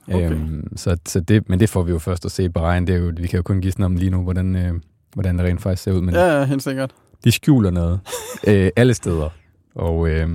Okay. 0.07 0.31
Øhm, 0.31 0.77
så, 0.77 0.97
så 1.07 1.19
det, 1.19 1.49
men 1.49 1.59
det 1.59 1.69
får 1.69 1.83
vi 1.83 1.91
jo 1.91 1.99
først 1.99 2.25
at 2.25 2.31
se 2.31 2.49
på 2.49 2.59
regn. 2.59 2.87
Det 2.87 2.95
er 2.95 2.99
jo, 2.99 3.11
vi 3.17 3.27
kan 3.27 3.37
jo 3.37 3.43
kun 3.43 3.61
gisne 3.61 3.85
om 3.85 3.95
lige 3.95 4.11
nu, 4.11 4.21
hvordan, 4.23 4.55
øh, 4.55 4.73
hvordan 5.13 5.37
det 5.37 5.45
rent 5.45 5.61
faktisk 5.61 5.83
ser 5.83 5.91
ud. 5.91 6.01
Men 6.01 6.13
Ja, 6.15 6.39
ja, 6.39 6.45
helt 6.45 6.63
sikkert. 6.63 6.95
de 7.23 7.31
skjuler 7.31 7.71
noget 7.71 7.99
øh, 8.47 8.69
alle 8.75 8.93
steder. 8.93 9.29
Og 9.75 10.09
øh, 10.09 10.29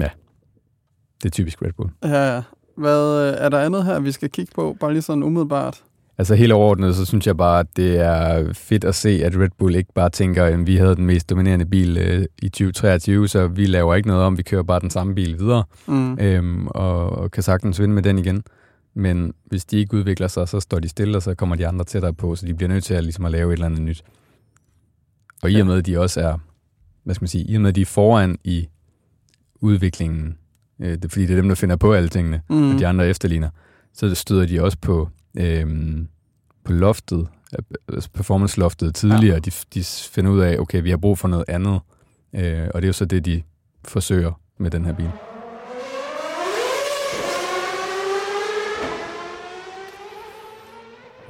ja, 0.00 0.08
det 1.22 1.24
er 1.24 1.30
typisk 1.30 1.62
Red 1.62 1.72
Bull. 1.72 1.90
Ja, 2.04 2.34
ja. 2.34 2.42
Hvad, 2.76 3.28
øh, 3.28 3.34
er 3.38 3.48
der 3.48 3.58
andet 3.58 3.84
her, 3.84 4.00
vi 4.00 4.12
skal 4.12 4.30
kigge 4.30 4.52
på? 4.54 4.76
Bare 4.80 4.92
lige 4.92 5.02
sådan 5.02 5.22
umiddelbart. 5.22 5.84
Altså 6.18 6.34
helt 6.34 6.52
overordnet, 6.52 6.96
så 6.96 7.04
synes 7.04 7.26
jeg 7.26 7.36
bare, 7.36 7.60
at 7.60 7.66
det 7.76 8.00
er 8.00 8.52
fedt 8.52 8.84
at 8.84 8.94
se, 8.94 9.08
at 9.24 9.36
Red 9.36 9.48
Bull 9.58 9.74
ikke 9.74 9.92
bare 9.94 10.10
tænker, 10.10 10.44
at 10.44 10.66
vi 10.66 10.76
havde 10.76 10.96
den 10.96 11.06
mest 11.06 11.30
dominerende 11.30 11.64
bil 11.66 11.98
øh, 11.98 12.24
i 12.42 12.48
2023, 12.48 13.28
så 13.28 13.46
vi 13.48 13.66
laver 13.66 13.94
ikke 13.94 14.08
noget 14.08 14.22
om, 14.24 14.38
vi 14.38 14.42
kører 14.42 14.62
bare 14.62 14.80
den 14.80 14.90
samme 14.90 15.14
bil 15.14 15.38
videre, 15.38 15.64
Mm. 15.86 16.18
øhm, 16.20 16.66
og, 16.66 17.10
og 17.10 17.30
kan 17.30 17.42
sagtens 17.42 17.80
vinde 17.80 17.94
med 17.94 18.02
den 18.02 18.18
igen. 18.18 18.42
Men 18.94 19.34
hvis 19.46 19.64
de 19.64 19.78
ikke 19.78 19.94
udvikler 19.96 20.28
sig, 20.28 20.48
så 20.48 20.60
står 20.60 20.78
de 20.78 20.88
stille, 20.88 21.16
og 21.18 21.22
så 21.22 21.34
kommer 21.34 21.56
de 21.56 21.66
andre 21.66 21.84
tættere 21.84 22.14
på, 22.14 22.34
så 22.36 22.46
de 22.46 22.54
bliver 22.54 22.68
nødt 22.68 22.84
til 22.84 22.94
at, 22.94 23.02
ligesom 23.02 23.24
at 23.24 23.32
lave 23.32 23.48
et 23.48 23.52
eller 23.52 23.66
andet 23.66 23.82
nyt. 23.82 24.02
Og 25.42 25.50
i 25.50 25.60
og 25.60 25.66
med, 25.66 25.78
at 25.78 25.86
de 25.86 26.00
også 26.00 26.20
er, 26.20 26.38
hvad 27.04 27.14
skal 27.14 27.22
man 27.22 27.28
sige, 27.28 27.44
i 27.44 27.54
og 27.54 27.60
med, 27.60 27.68
at 27.68 27.74
de 27.76 27.80
er 27.80 27.86
foran 27.86 28.38
i 28.44 28.68
udviklingen, 29.60 30.36
øh, 30.80 30.98
det 31.02 31.12
fordi, 31.12 31.26
det 31.26 31.32
er 31.36 31.40
dem, 31.40 31.48
der 31.48 31.54
finder 31.54 31.76
på 31.76 31.92
alle 31.92 32.08
tingene, 32.08 32.40
Mm. 32.50 32.72
og 32.74 32.78
de 32.78 32.86
andre 32.86 33.08
efterligner, 33.08 33.48
så 33.92 34.14
støder 34.14 34.46
de 34.46 34.62
også 34.62 34.78
på, 34.82 35.08
øhm, 35.36 36.08
på 36.64 36.72
loftet, 36.72 37.28
altså 37.88 38.10
performance-loftet 38.10 38.94
tidligere. 38.94 39.34
Ja. 39.34 39.38
De, 39.38 39.50
de 39.74 39.84
finder 39.84 40.30
ud 40.30 40.40
af, 40.40 40.58
okay, 40.58 40.82
vi 40.82 40.90
har 40.90 40.96
brug 40.96 41.18
for 41.18 41.28
noget 41.28 41.44
andet, 41.48 41.80
øh, 42.32 42.68
og 42.74 42.82
det 42.82 42.84
er 42.84 42.88
jo 42.88 42.92
så 42.92 43.04
det, 43.04 43.24
de 43.24 43.42
forsøger 43.84 44.40
med 44.58 44.70
den 44.70 44.84
her 44.84 44.92
bil. 44.92 45.10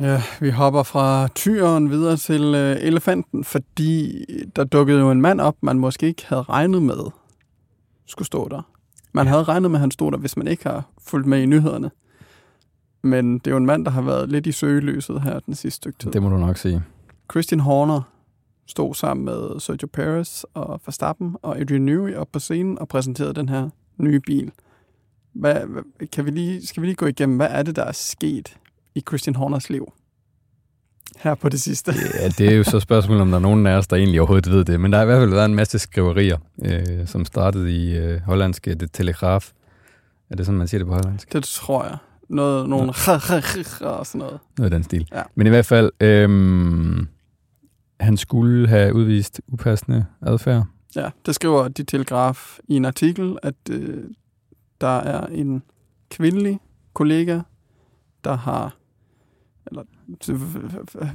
Ja, 0.00 0.22
vi 0.40 0.50
hopper 0.50 0.82
fra 0.82 1.28
tyren 1.28 1.90
videre 1.90 2.16
til 2.16 2.42
øh, 2.54 2.76
elefanten, 2.80 3.44
fordi 3.44 4.24
der 4.56 4.64
dukkede 4.64 5.00
jo 5.00 5.10
en 5.10 5.20
mand 5.20 5.40
op, 5.40 5.56
man 5.62 5.78
måske 5.78 6.06
ikke 6.06 6.26
havde 6.26 6.42
regnet 6.42 6.82
med 6.82 7.10
skulle 8.06 8.26
stå 8.26 8.48
der. 8.48 8.62
Man 9.12 9.26
havde 9.26 9.42
regnet 9.42 9.70
med, 9.70 9.78
at 9.78 9.80
han 9.80 9.90
stod 9.90 10.12
der, 10.12 10.18
hvis 10.18 10.36
man 10.36 10.46
ikke 10.46 10.62
har 10.62 10.90
fulgt 10.98 11.26
med 11.26 11.42
i 11.42 11.46
nyhederne. 11.46 11.90
Men 13.06 13.38
det 13.38 13.46
er 13.46 13.50
jo 13.50 13.56
en 13.56 13.66
mand, 13.66 13.84
der 13.84 13.90
har 13.90 14.02
været 14.02 14.28
lidt 14.28 14.46
i 14.46 14.52
søgelyset 14.52 15.22
her 15.22 15.38
den 15.38 15.54
sidste 15.54 15.76
stykke 15.76 15.98
tid. 15.98 16.10
Det 16.10 16.22
må 16.22 16.28
du 16.28 16.36
nok 16.36 16.56
sige. 16.56 16.82
Christian 17.30 17.60
Horner 17.60 18.02
stod 18.66 18.94
sammen 18.94 19.24
med 19.24 19.60
Sergio 19.60 19.88
Perez 19.92 20.42
og 20.54 20.80
Verstappen 20.86 21.36
og 21.42 21.60
Adrian 21.60 21.82
Newey 21.82 22.14
op 22.14 22.28
på 22.32 22.38
scenen 22.38 22.78
og 22.78 22.88
præsenterede 22.88 23.34
den 23.34 23.48
her 23.48 23.68
nye 23.98 24.20
bil. 24.20 24.52
Hvad, 25.32 25.56
kan 26.12 26.24
vi 26.24 26.30
lige, 26.30 26.66
skal 26.66 26.80
vi 26.80 26.86
lige 26.86 26.96
gå 26.96 27.06
igennem, 27.06 27.36
hvad 27.36 27.48
er 27.50 27.62
det, 27.62 27.76
der 27.76 27.84
er 27.84 27.92
sket 27.92 28.56
i 28.94 29.02
Christian 29.08 29.34
Horners 29.36 29.70
liv? 29.70 29.92
Her 31.16 31.34
på 31.34 31.48
det 31.48 31.60
sidste. 31.60 31.92
Ja, 32.20 32.28
det 32.28 32.52
er 32.52 32.56
jo 32.56 32.64
så 32.64 32.80
spørgsmålet, 32.80 33.22
om 33.22 33.28
der 33.28 33.36
er 33.36 33.42
nogen 33.42 33.66
af 33.66 33.76
os, 33.76 33.86
der 33.86 33.96
egentlig 33.96 34.20
overhovedet 34.20 34.52
ved 34.52 34.64
det. 34.64 34.80
Men 34.80 34.92
der 34.92 34.98
har 34.98 35.02
i 35.02 35.06
hvert 35.06 35.20
fald 35.20 35.30
været 35.30 35.44
en 35.44 35.54
masse 35.54 35.78
skriverier, 35.78 36.38
øh, 36.64 37.06
som 37.06 37.24
startede 37.24 37.76
i 37.76 37.96
øh, 37.96 38.20
hollandske 38.20 38.74
Det 38.74 38.92
Telegraaf. 38.92 39.52
Er 40.30 40.36
det 40.36 40.46
sådan, 40.46 40.58
man 40.58 40.68
siger 40.68 40.78
det 40.78 40.86
på 40.86 40.94
hollandsk? 40.94 41.32
Det 41.32 41.44
tror 41.44 41.84
jeg. 41.84 41.96
Noget, 42.28 42.68
nogle 42.68 42.88
og 43.80 44.06
sådan 44.06 44.18
noget. 44.18 44.38
Noget 44.58 44.64
af 44.64 44.70
den 44.70 44.82
stil. 44.82 45.08
Ja. 45.12 45.22
Men 45.34 45.46
i 45.46 45.50
hvert 45.50 45.66
fald, 45.66 45.90
øh, 46.00 47.06
han 48.00 48.16
skulle 48.16 48.68
have 48.68 48.94
udvist 48.94 49.40
upassende 49.48 50.06
adfærd. 50.22 50.64
Ja, 50.96 51.10
det 51.26 51.34
skriver 51.34 51.68
de 51.68 51.84
telegraf 51.84 52.58
i 52.68 52.76
en 52.76 52.84
artikel, 52.84 53.38
at 53.42 53.54
øh, 53.70 54.04
der 54.80 54.96
er 54.98 55.26
en 55.26 55.62
kvindelig 56.10 56.60
kollega, 56.94 57.40
der 58.24 58.36
har, 58.36 58.76
eller 59.66 59.82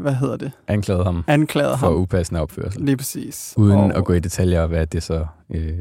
hvad 0.02 0.14
hedder 0.16 0.38
det, 0.38 0.52
Anklagede 0.68 1.04
ham 1.04 1.24
anklaget 1.28 1.80
for 1.80 1.88
ham. 1.88 1.96
upassende 1.96 2.42
opførsel. 2.42 2.82
Lige 2.86 2.98
præcis. 2.98 3.54
Uden 3.58 3.80
og, 3.92 3.98
at 3.98 4.06
gå 4.06 4.14
i 4.14 4.20
detaljer, 4.20 4.68
hvad 4.68 4.88
det 4.88 5.04
så 5.04 5.26
øh, 5.50 5.80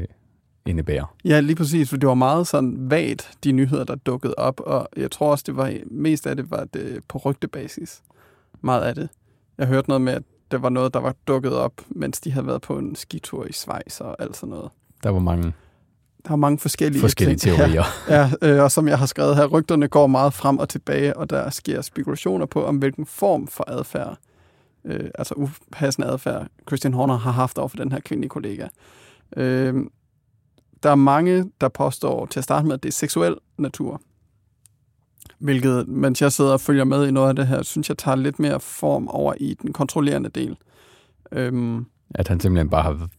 indebærer. 0.65 1.15
Ja, 1.25 1.39
lige 1.39 1.55
præcis, 1.55 1.89
for 1.89 1.97
det 1.97 2.09
var 2.09 2.13
meget 2.15 2.47
sådan 2.47 2.77
vagt, 2.79 3.31
de 3.43 3.51
nyheder, 3.51 3.83
der 3.83 3.95
dukkede 3.95 4.35
op, 4.37 4.59
og 4.59 4.87
jeg 4.97 5.11
tror 5.11 5.31
også, 5.31 5.43
det 5.47 5.55
var 5.55 5.73
mest 5.85 6.27
af 6.27 6.35
det 6.35 6.51
var 6.51 6.63
det 6.73 6.99
på 7.07 7.17
rygtebasis. 7.17 8.01
Meget 8.61 8.81
af 8.81 8.95
det. 8.95 9.09
Jeg 9.57 9.67
hørte 9.67 9.89
noget 9.89 10.01
med, 10.01 10.13
at 10.13 10.23
det 10.51 10.61
var 10.61 10.69
noget, 10.69 10.93
der 10.93 10.99
var 10.99 11.15
dukket 11.27 11.53
op, 11.53 11.73
mens 11.89 12.19
de 12.21 12.31
havde 12.31 12.47
været 12.47 12.61
på 12.61 12.77
en 12.77 12.95
skitur 12.95 13.45
i 13.45 13.53
Schweiz 13.53 13.99
og 14.01 14.15
alt 14.19 14.35
sådan 14.37 14.49
noget. 14.49 14.69
Der 15.03 15.09
var 15.09 15.19
mange 15.19 15.53
Der 16.27 16.31
er 16.31 16.35
mange 16.35 16.59
forskellige, 16.59 17.01
forskellige 17.01 17.37
ting. 17.43 17.55
teorier. 17.57 17.83
Ja, 18.09 18.29
ja 18.41 18.49
øh, 18.55 18.63
og 18.63 18.71
som 18.71 18.87
jeg 18.87 18.99
har 18.99 19.05
skrevet 19.05 19.35
her, 19.35 19.45
rygterne 19.45 19.87
går 19.87 20.07
meget 20.07 20.33
frem 20.33 20.57
og 20.59 20.69
tilbage, 20.69 21.17
og 21.17 21.29
der 21.29 21.49
sker 21.49 21.81
spekulationer 21.81 22.45
på, 22.45 22.65
om 22.65 22.77
hvilken 22.77 23.05
form 23.05 23.47
for 23.47 23.63
adfærd, 23.67 24.17
øh, 24.85 25.09
altså 25.15 25.33
upassende 25.37 26.07
adfærd, 26.07 26.47
Christian 26.67 26.93
Horner 26.93 27.17
har 27.17 27.31
haft 27.31 27.57
over 27.57 27.67
for 27.67 27.77
den 27.77 27.91
her 27.91 27.99
kvindelige 27.99 28.29
kollega. 28.29 28.67
Øh, 29.37 29.75
der 30.83 30.89
er 30.89 30.95
mange, 30.95 31.51
der 31.61 31.67
påstår 31.69 32.25
til 32.25 32.39
at 32.39 32.43
starte 32.43 32.67
med, 32.67 32.73
at 32.73 32.83
det 32.83 32.89
er 32.89 32.93
seksuel 32.93 33.35
natur. 33.57 34.01
Hvilket, 35.39 35.87
mens 35.87 36.21
jeg 36.21 36.31
sidder 36.31 36.51
og 36.53 36.61
følger 36.61 36.83
med 36.83 37.07
i 37.07 37.11
noget 37.11 37.29
af 37.29 37.35
det 37.35 37.47
her, 37.47 37.61
synes 37.63 37.89
jeg 37.89 37.97
tager 37.97 38.15
lidt 38.15 38.39
mere 38.39 38.59
form 38.59 39.07
over 39.07 39.33
i 39.39 39.53
den 39.61 39.73
kontrollerende 39.73 40.29
del. 40.29 40.57
Øhm, 41.31 41.85
At 42.15 42.27
han 42.27 42.39
simpelthen 42.39 42.69
bare 42.69 42.83
har 42.83 43.09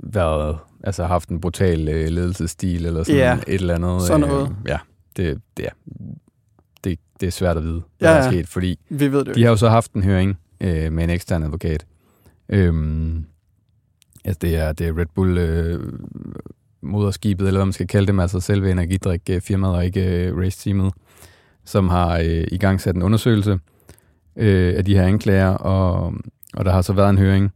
været, 0.00 0.58
altså 0.84 1.04
haft 1.04 1.28
en 1.28 1.40
brutal 1.40 1.88
øh, 1.88 2.08
ledelsesstil, 2.08 2.86
eller 2.86 3.02
sådan 3.02 3.18
Ja, 3.18 3.38
et 3.46 3.60
eller 3.60 3.74
andet. 3.74 4.02
sådan 4.02 4.20
noget. 4.20 4.48
Øh, 4.48 4.54
ja, 4.68 4.78
det, 5.16 5.40
det, 5.56 5.66
er, 5.66 5.70
det, 6.84 6.98
det 7.20 7.26
er 7.26 7.30
svært 7.30 7.56
at 7.56 7.62
vide, 7.62 7.82
Ja, 8.00 8.06
hvad 8.06 8.08
der 8.08 8.14
er 8.20 8.24
ja. 8.24 8.30
sket, 8.30 8.48
fordi 8.48 8.78
vi 8.88 9.12
ved 9.12 9.18
det 9.24 9.28
jo 9.28 9.34
de 9.34 9.42
har 9.42 9.50
jo 9.50 9.56
så 9.56 9.68
haft 9.68 9.92
en 9.92 10.02
høring 10.02 10.38
øh, 10.60 10.92
med 10.92 11.04
en 11.04 11.10
ekstern 11.10 11.42
advokat. 11.42 11.86
Øhm, 12.48 13.24
altså 14.24 14.38
det 14.42 14.56
er, 14.56 14.72
det 14.72 14.86
er 14.88 14.98
Red 14.98 15.06
Bull 15.14 15.38
øh, 15.38 15.92
moderskibet, 16.88 17.46
eller 17.46 17.58
hvad 17.58 17.66
man 17.66 17.72
skal 17.72 17.86
kalde 17.86 18.06
dem, 18.06 18.20
altså 18.20 18.40
selve 18.40 18.70
energidrik-firmaet 18.70 19.74
og 19.74 19.84
ikke 19.84 20.26
øh, 20.26 20.36
race-teamet, 20.36 20.92
som 21.64 21.88
har 21.88 22.18
øh, 22.18 22.44
i 22.52 22.58
gang 22.58 22.80
sat 22.80 22.96
en 22.96 23.02
undersøgelse 23.02 23.58
øh, 24.36 24.74
af 24.76 24.84
de 24.84 24.94
her 24.94 25.06
anklager, 25.06 25.48
og, 25.48 26.14
og 26.54 26.64
der 26.64 26.72
har 26.72 26.82
så 26.82 26.92
været 26.92 27.10
en 27.10 27.18
høring, 27.18 27.52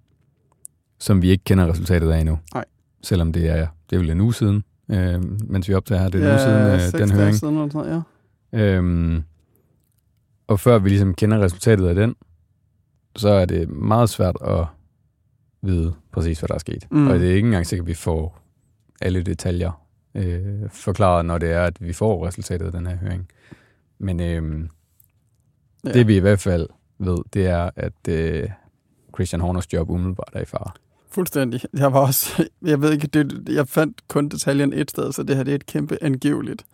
som 0.99 1.23
vi 1.23 1.31
ikke 1.31 1.45
kender 1.45 1.69
resultatet 1.71 2.11
af 2.11 2.21
endnu. 2.21 2.39
Nej. 2.55 2.65
Selvom 3.03 3.33
det 3.33 3.49
er, 3.49 3.67
det 3.91 3.97
er 3.97 4.01
vel 4.01 4.11
en 4.11 4.21
uge 4.21 4.35
siden, 4.35 4.65
øh, 4.91 5.23
mens 5.51 5.69
vi 5.69 5.75
optager 5.75 6.03
her, 6.03 6.09
det 6.09 6.25
er 6.25 6.35
en 6.35 6.51
ja, 6.51 6.71
uge 6.71 6.81
siden, 6.81 7.01
øh, 7.01 7.09
den 7.09 7.17
høring. 7.17 7.37
Siden, 7.37 7.57
eller 7.57 7.71
sådan, 7.71 8.03
ja. 8.53 8.77
Øhm, 8.77 9.23
og 10.47 10.61
før 10.61 10.79
vi 10.79 10.89
ligesom 10.89 11.15
kender 11.15 11.41
resultatet 11.41 11.87
af 11.87 11.95
den, 11.95 12.15
så 13.17 13.29
er 13.29 13.45
det 13.45 13.69
meget 13.69 14.11
svært 14.11 14.37
at 14.45 14.65
vide 15.63 15.95
præcis, 16.13 16.39
hvad 16.39 16.49
der 16.49 16.55
er 16.55 16.59
sket. 16.59 16.87
Mm. 16.91 17.07
Og 17.07 17.19
det 17.19 17.31
er 17.31 17.35
ikke 17.35 17.47
engang 17.47 17.67
sikkert, 17.67 17.85
at 17.85 17.89
vi 17.89 17.95
får 17.95 18.42
alle 19.03 19.23
detaljer 19.23 19.85
øh, 20.15 20.71
forklaret, 20.71 21.25
når 21.25 21.39
det 21.39 21.51
er, 21.53 21.65
at 21.65 21.77
vi 21.81 21.93
får 21.93 22.27
resultatet 22.27 22.67
af 22.67 22.73
den 22.73 22.87
her 22.87 22.97
høring. 22.97 23.29
Men 23.99 24.21
øhm, 24.21 24.69
Ja. 25.85 25.93
det 25.93 26.07
vi 26.09 26.17
i 26.17 26.21
hvert 26.21 26.41
fald 26.41 26.69
ved, 26.99 27.19
det 27.35 27.47
er, 27.47 27.71
at 27.77 28.09
øh, 28.09 28.49
Christian 29.15 29.41
Horners 29.41 29.73
job 29.73 29.91
umiddelbart 29.91 30.31
er 30.33 30.41
i 30.41 30.45
fare. 30.45 30.71
Fuldstændig. 31.11 31.61
Jeg 31.75 31.93
var 31.93 32.01
også, 32.01 32.49
jeg 32.63 32.81
ved 32.81 32.93
ikke, 32.93 33.07
det, 33.07 33.49
jeg 33.49 33.69
fandt 33.69 34.09
kun 34.09 34.29
detaljen 34.29 34.73
et 34.73 34.91
sted, 34.91 35.13
så 35.13 35.23
det 35.23 35.37
her 35.37 35.43
det 35.43 35.51
er 35.51 35.55
et 35.55 35.67
kæmpe 35.67 35.99
angiveligt. 36.03 36.67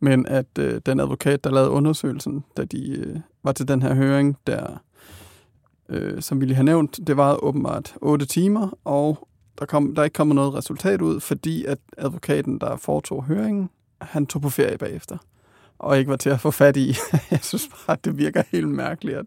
Men 0.00 0.26
at 0.26 0.46
øh, 0.58 0.80
den 0.86 1.00
advokat, 1.00 1.44
der 1.44 1.50
lavede 1.50 1.70
undersøgelsen, 1.70 2.44
da 2.56 2.64
de 2.64 2.90
øh, 2.96 3.16
var 3.42 3.52
til 3.52 3.68
den 3.68 3.82
her 3.82 3.94
høring, 3.94 4.36
der, 4.46 4.82
øh, 5.88 6.22
som 6.22 6.40
vi 6.40 6.46
lige 6.46 6.56
har 6.56 6.62
nævnt, 6.62 7.00
det 7.06 7.16
var 7.16 7.44
åbenbart 7.44 7.94
8 8.00 8.26
timer, 8.26 8.78
og 8.84 9.28
der, 9.62 9.66
kom, 9.66 9.94
der 9.94 10.02
er 10.02 10.04
ikke 10.04 10.14
kommet 10.14 10.34
noget 10.34 10.54
resultat 10.54 11.02
ud, 11.02 11.20
fordi 11.20 11.64
at 11.64 11.78
advokaten, 11.98 12.58
der 12.58 12.76
foretog 12.76 13.24
høringen, 13.24 13.70
han 14.00 14.26
tog 14.26 14.42
på 14.42 14.50
ferie 14.50 14.78
bagefter, 14.78 15.18
og 15.78 15.98
ikke 15.98 16.10
var 16.10 16.16
til 16.16 16.30
at 16.30 16.40
få 16.40 16.50
fat 16.50 16.76
i. 16.76 16.94
jeg 17.30 17.38
synes 17.42 17.68
bare, 17.86 17.96
det 18.04 18.18
virker 18.18 18.42
helt 18.52 18.68
mærkeligt, 18.68 19.16
at 19.16 19.26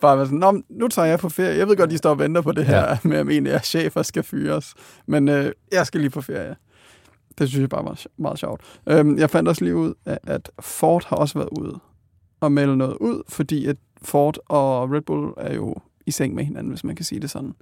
bare 0.00 0.16
være 0.16 0.26
sådan, 0.26 0.38
Nå, 0.38 0.62
nu 0.68 0.88
tager 0.88 1.06
jeg 1.06 1.18
på 1.18 1.28
ferie. 1.28 1.58
Jeg 1.58 1.68
ved 1.68 1.76
godt, 1.76 1.90
de 1.90 1.98
står 1.98 2.10
og 2.10 2.18
venter 2.18 2.40
på 2.40 2.52
det 2.52 2.66
her 2.66 2.80
ja. 2.80 2.98
med, 3.02 3.16
at 3.16 3.26
mine 3.26 3.50
at 3.50 3.66
chefer 3.66 4.02
skal 4.02 4.22
fyres. 4.22 4.74
Men 5.06 5.28
øh, 5.28 5.52
jeg 5.72 5.86
skal 5.86 6.00
lige 6.00 6.10
på 6.10 6.20
ferie. 6.20 6.56
Det 7.38 7.48
synes 7.48 7.60
jeg 7.60 7.68
bare 7.68 7.84
var 7.84 8.04
meget 8.16 8.38
sjovt. 8.38 8.80
Øhm, 8.86 9.18
jeg 9.18 9.30
fandt 9.30 9.48
også 9.48 9.64
lige 9.64 9.76
ud 9.76 9.94
af, 10.06 10.18
at 10.22 10.50
Ford 10.60 11.04
har 11.06 11.16
også 11.16 11.38
været 11.38 11.48
ude 11.58 11.78
og 12.40 12.52
melde 12.52 12.76
noget 12.76 12.96
ud, 13.00 13.22
fordi 13.28 13.66
at 13.66 13.76
Ford 14.02 14.38
og 14.48 14.90
Red 14.90 15.00
Bull 15.00 15.32
er 15.36 15.54
jo 15.54 15.74
i 16.06 16.10
seng 16.10 16.34
med 16.34 16.44
hinanden, 16.44 16.70
hvis 16.70 16.84
man 16.84 16.96
kan 16.96 17.04
sige 17.04 17.20
det 17.20 17.30
sådan. 17.30 17.54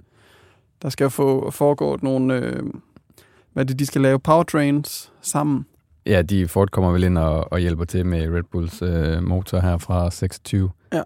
Der 0.81 0.89
skal 0.89 1.05
jo 1.05 1.09
få 1.09 1.51
foregået 1.51 2.03
nogle, 2.03 2.35
øh, 2.35 2.63
hvad 3.53 3.65
det, 3.65 3.79
de 3.79 3.85
skal 3.85 4.01
lave 4.01 4.19
powertrains 4.19 5.11
sammen. 5.21 5.65
Ja, 6.05 6.21
de 6.21 6.47
Ford 6.47 6.69
kommer 6.69 6.91
vel 6.91 7.03
ind 7.03 7.17
og, 7.17 7.51
og 7.51 7.59
hjælper 7.59 7.85
til 7.85 8.05
med 8.05 8.29
Red 8.29 8.43
Bulls 8.43 8.81
øh, 8.81 9.23
motor 9.23 9.59
her 9.59 9.77
fra 9.77 10.11
26. 10.11 10.71
Ja, 10.93 11.01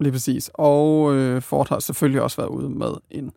lige 0.00 0.12
præcis. 0.12 0.50
Og 0.54 1.14
øh, 1.14 1.42
Ford 1.42 1.68
har 1.68 1.78
selvfølgelig 1.78 2.22
også 2.22 2.36
været 2.36 2.48
ude 2.48 2.70
med 2.70 2.92
en 3.10 3.32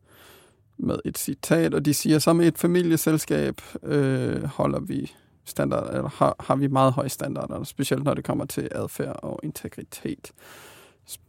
med 0.78 1.00
et 1.06 1.18
citat, 1.18 1.74
og 1.74 1.86
de 1.86 1.94
siger, 1.94 2.20
som 2.20 2.42
et 2.42 2.58
familieselskab 2.58 3.62
øh, 3.84 4.44
holder 4.44 4.80
vi 4.80 5.12
standard, 5.46 5.96
eller 5.96 6.10
har, 6.10 6.36
har 6.40 6.56
vi 6.56 6.68
meget 6.68 6.94
høje 6.94 7.10
standarder, 7.10 7.64
specielt 7.64 8.04
når 8.04 8.14
det 8.14 8.24
kommer 8.24 8.46
til 8.46 8.70
adfærd 8.72 9.20
og 9.24 9.40
integritet, 9.44 10.32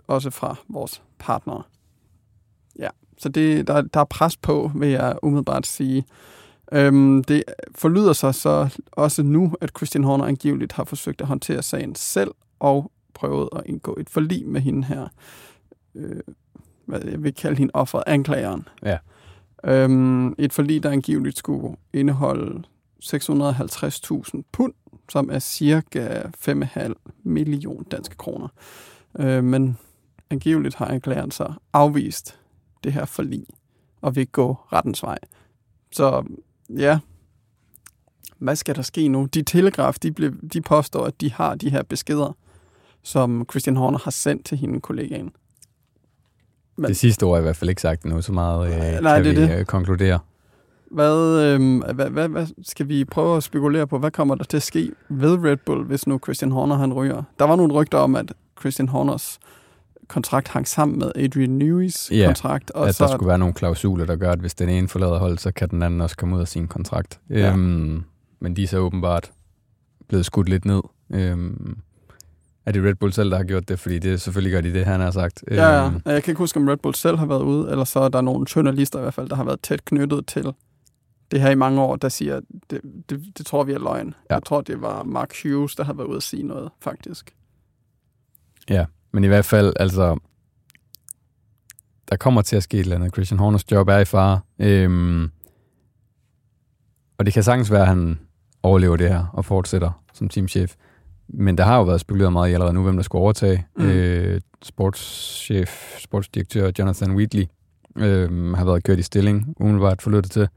også 0.07 0.31
fra 0.31 0.57
vores 0.69 1.03
partnere. 1.19 1.63
Ja, 2.79 2.89
så 3.19 3.29
det, 3.29 3.67
der, 3.67 3.81
der 3.81 4.01
er 4.01 4.05
pres 4.05 4.37
på, 4.37 4.71
vil 4.75 4.89
jeg 4.89 5.19
umiddelbart 5.23 5.67
sige. 5.67 6.05
Øhm, 6.73 7.25
det 7.25 7.45
forlyder 7.75 8.13
sig 8.13 8.35
så 8.35 8.79
også 8.93 9.23
nu, 9.23 9.55
at 9.61 9.71
Christian 9.77 10.05
Horner 10.05 10.25
angiveligt 10.25 10.73
har 10.73 10.85
forsøgt 10.85 11.21
at 11.21 11.27
håndtere 11.27 11.63
sagen 11.63 11.95
selv 11.95 12.31
og 12.61 12.93
prøvet 13.15 13.49
at 13.57 13.63
indgå 13.67 13.97
et 14.01 14.11
forlig 14.11 14.47
med 14.47 14.61
hende 14.61 14.85
her, 14.85 15.09
øh, 15.95 16.21
hvad 16.85 17.01
jeg 17.05 17.23
vil 17.23 17.35
kalde 17.35 17.57
hende 17.57 17.71
offeret, 17.75 18.05
anklageren. 18.07 18.69
Ja. 18.83 18.99
Øhm, 19.65 20.35
et 20.39 20.53
forlig, 20.53 20.83
der 20.83 20.91
angiveligt 20.91 21.39
skulle 21.39 21.77
indeholde 21.93 22.63
650.000 23.05 24.43
pund, 24.53 24.73
som 25.09 25.31
er 25.33 25.39
cirka 25.39 26.23
5,5 26.49 26.95
million 27.23 27.85
danske 27.91 28.17
kroner. 28.17 28.49
Øh, 29.19 29.45
men 29.45 29.79
angiveligt 30.31 30.75
har 30.75 30.87
anklageren 30.87 31.31
så 31.31 31.53
afvist 31.73 32.39
det 32.87 32.95
her 32.95 33.05
forlig 33.05 33.47
og 34.01 34.17
vil 34.17 34.27
gå 34.27 34.57
rettens 34.73 35.03
vej. 35.03 35.19
Så 35.93 36.25
ja, 36.79 36.99
hvad 38.39 38.57
skal 38.57 38.77
der 38.77 38.83
ske 38.83 39.09
nu? 39.09 39.29
De 39.35 39.43
Telegraf, 39.43 39.95
de, 39.95 40.13
blev, 40.13 40.33
de 40.53 40.61
påstår, 40.61 41.05
at 41.05 41.21
de 41.21 41.33
har 41.33 41.55
de 41.55 41.71
her 41.71 41.83
beskeder, 41.83 42.37
som 43.03 43.47
Christian 43.51 43.77
Horner 43.77 43.99
har 43.99 44.11
sendt 44.11 44.45
til 44.47 44.59
hende 44.59 44.81
kollegaen. 44.81 45.31
Men, 46.77 46.89
det 46.89 46.97
sidste 46.97 47.25
ord 47.25 47.35
er 47.35 47.39
i 47.39 47.43
hvert 47.43 47.57
fald 47.57 47.71
ikke 47.71 47.83
sagt 47.83 48.05
nu, 48.05 48.23
så 48.23 48.33
meget 48.33 48.67
øh, 48.67 49.03
nej, 49.03 49.17
kan 49.17 49.25
det 49.25 49.37
vi 49.37 49.43
det. 49.43 49.59
Øh, 49.59 49.65
konkludere. 49.65 50.19
Hvad, 50.91 51.43
øh, 51.43 51.79
hvad, 51.95 52.11
hvad, 52.11 52.29
hvad 52.29 52.47
skal 52.63 52.89
vi 52.89 53.05
prøve 53.05 53.37
at 53.37 53.43
spekulere 53.43 53.87
på? 53.87 53.99
Hvad 53.99 54.11
kommer 54.11 54.35
der 54.35 54.45
til 54.45 54.57
at 54.57 54.63
ske 54.63 54.93
ved 55.09 55.45
Red 55.45 55.57
Bull, 55.57 55.85
hvis 55.85 56.07
nu 56.07 56.19
Christian 56.19 56.53
Horner 56.53 56.77
han 56.77 56.93
ryger? 56.93 57.23
Der 57.39 57.45
var 57.45 57.57
nogle 57.57 57.73
rygter 57.73 57.99
om, 57.99 58.17
at 58.17 58.33
Christian 58.61 58.89
Horners 58.89 59.39
kontrakt 60.09 60.49
hang 60.49 60.69
sammen 60.69 60.99
med 60.99 61.13
Adrian 61.17 61.63
Newy's 61.63 62.15
ja, 62.15 62.27
kontrakt. 62.27 62.71
Og 62.71 62.89
at 62.89 62.95
så, 62.95 63.07
der 63.07 63.17
skulle 63.17 63.29
være 63.29 63.39
nogle 63.39 63.55
klausuler, 63.55 64.07
der 64.07 64.17
gør, 64.17 64.33
at 64.33 64.39
hvis 64.39 64.55
den 64.55 64.69
ene 64.69 64.89
forlader 64.89 65.19
hold, 65.19 65.39
så 65.39 65.53
kan 65.53 65.69
den 65.69 65.83
anden 65.83 66.01
også 66.01 66.17
komme 66.17 66.37
ud 66.37 66.41
af 66.41 66.49
sin 66.49 66.69
kontrakt. 66.69 67.21
Ja. 67.31 67.53
Øhm, 67.53 68.05
men 68.41 68.57
de 68.57 68.63
er 68.63 68.67
så 68.67 68.79
åbenbart 68.79 69.33
blevet 70.09 70.27
skudt 70.27 70.49
lidt 70.49 70.65
ned. 70.65 70.83
Øhm, 71.11 71.79
er 72.67 72.73
det 72.73 72.85
Red 72.85 72.95
Bull 72.95 73.13
selv, 73.13 73.31
der 73.31 73.37
har 73.37 73.45
gjort 73.45 73.69
det? 73.69 73.81
Fordi 73.81 73.99
det 73.99 74.21
selvfølgelig 74.21 74.53
gør 74.53 74.61
de 74.61 74.73
det, 74.73 74.85
han 74.85 75.01
har 75.01 75.11
sagt. 75.11 75.45
Ja, 75.51 75.55
ja. 75.55 75.87
Øhm. 75.87 76.01
Jeg 76.07 76.23
kan 76.23 76.33
ikke 76.33 76.39
huske, 76.39 76.61
om 76.61 76.69
Red 76.69 76.77
Bull 76.77 76.95
selv 76.95 77.17
har 77.17 77.27
været 77.27 77.43
ude, 77.43 77.71
eller 77.71 77.85
så 77.85 78.01
er 78.01 78.09
der 78.09 78.21
nogle 78.21 78.47
journalister 78.57 78.99
i 78.99 79.03
hvert 79.03 79.15
fald, 79.15 79.29
der 79.29 79.37
har 79.37 79.45
været 79.45 79.61
tæt 79.61 79.85
knyttet 79.85 80.27
til 80.27 80.53
det 81.31 81.41
her 81.41 81.51
i 81.51 81.55
mange 81.55 81.81
år, 81.81 81.97
der 81.97 82.09
siger, 82.09 82.41
det, 82.71 82.81
det, 83.11 83.39
det 83.39 83.47
tror 83.47 83.65
vi 83.65 83.73
er 83.73 83.79
løgn. 83.79 84.15
Ja. 84.31 84.35
Jeg 84.35 84.43
tror, 84.45 84.61
det 84.61 84.83
var 84.83 85.03
Mark 85.03 85.35
Hughes, 85.43 85.77
der 85.77 85.85
har 85.85 85.93
været 85.93 86.07
ude 86.07 86.17
at 86.17 86.23
sige 86.23 86.43
noget, 86.43 86.71
faktisk. 86.81 87.35
Ja, 88.71 88.85
men 89.17 89.25
i 89.25 89.27
hvert 89.27 89.45
fald, 89.45 89.73
altså, 89.81 90.19
der 92.11 92.17
kommer 92.17 92.43
til 92.43 92.57
at 92.57 92.63
ske 92.63 92.77
et 92.77 92.81
eller 92.81 92.97
andet. 92.97 93.13
Christian 93.13 93.39
Horners 93.39 93.73
job 93.73 93.89
er 93.89 93.99
i 93.99 94.05
fare. 94.05 94.41
Øhm, 94.59 95.31
og 97.19 97.27
det 97.27 97.35
kan 97.35 97.43
sagtens 97.43 97.71
være, 97.71 97.81
at 97.81 97.87
han 97.87 98.19
overlever 98.63 98.97
det 98.97 99.09
her 99.09 99.27
og 99.33 99.45
fortsætter 99.45 100.03
som 100.13 100.29
teamchef. 100.29 100.75
Men 101.29 101.59
der 101.59 101.65
har 101.65 101.77
jo 101.77 101.83
været 101.83 102.01
spekuleret 102.01 102.33
meget 102.33 102.51
i 102.51 102.53
allerede 102.53 102.75
nu, 102.75 102.83
hvem 102.83 102.97
der 102.97 103.03
skulle 103.03 103.23
overtage. 103.23 103.67
Mm. 103.77 103.85
Øh, 103.85 104.41
sportschef, 104.63 105.99
sportsdirektør 105.99 106.71
Jonathan 106.79 107.17
Wheatley 107.17 107.47
øh, 107.97 108.53
har 108.53 108.65
været 108.65 108.85
kørt 108.85 108.99
i 108.99 109.03
stilling, 109.03 109.55
umiddelbart 109.61 110.03
forlyttet 110.03 110.33
til. 110.33 110.49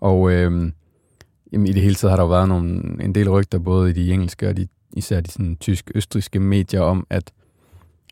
Og 0.00 0.30
øh, 0.30 0.72
jamen, 1.52 1.66
i 1.66 1.72
det 1.72 1.82
hele 1.82 1.94
taget 1.94 2.10
har 2.10 2.16
der 2.16 2.24
jo 2.24 2.28
været 2.28 2.48
nogle, 2.48 2.80
en 3.04 3.14
del 3.14 3.30
rygter, 3.30 3.58
både 3.58 3.90
i 3.90 3.92
de 3.92 4.12
engelske 4.12 4.48
og 4.48 4.56
de, 4.56 4.68
især 4.92 5.20
de 5.20 5.30
sådan, 5.30 5.56
tysk-østriske 5.56 6.40
medier, 6.40 6.80
om 6.80 7.06
at, 7.10 7.32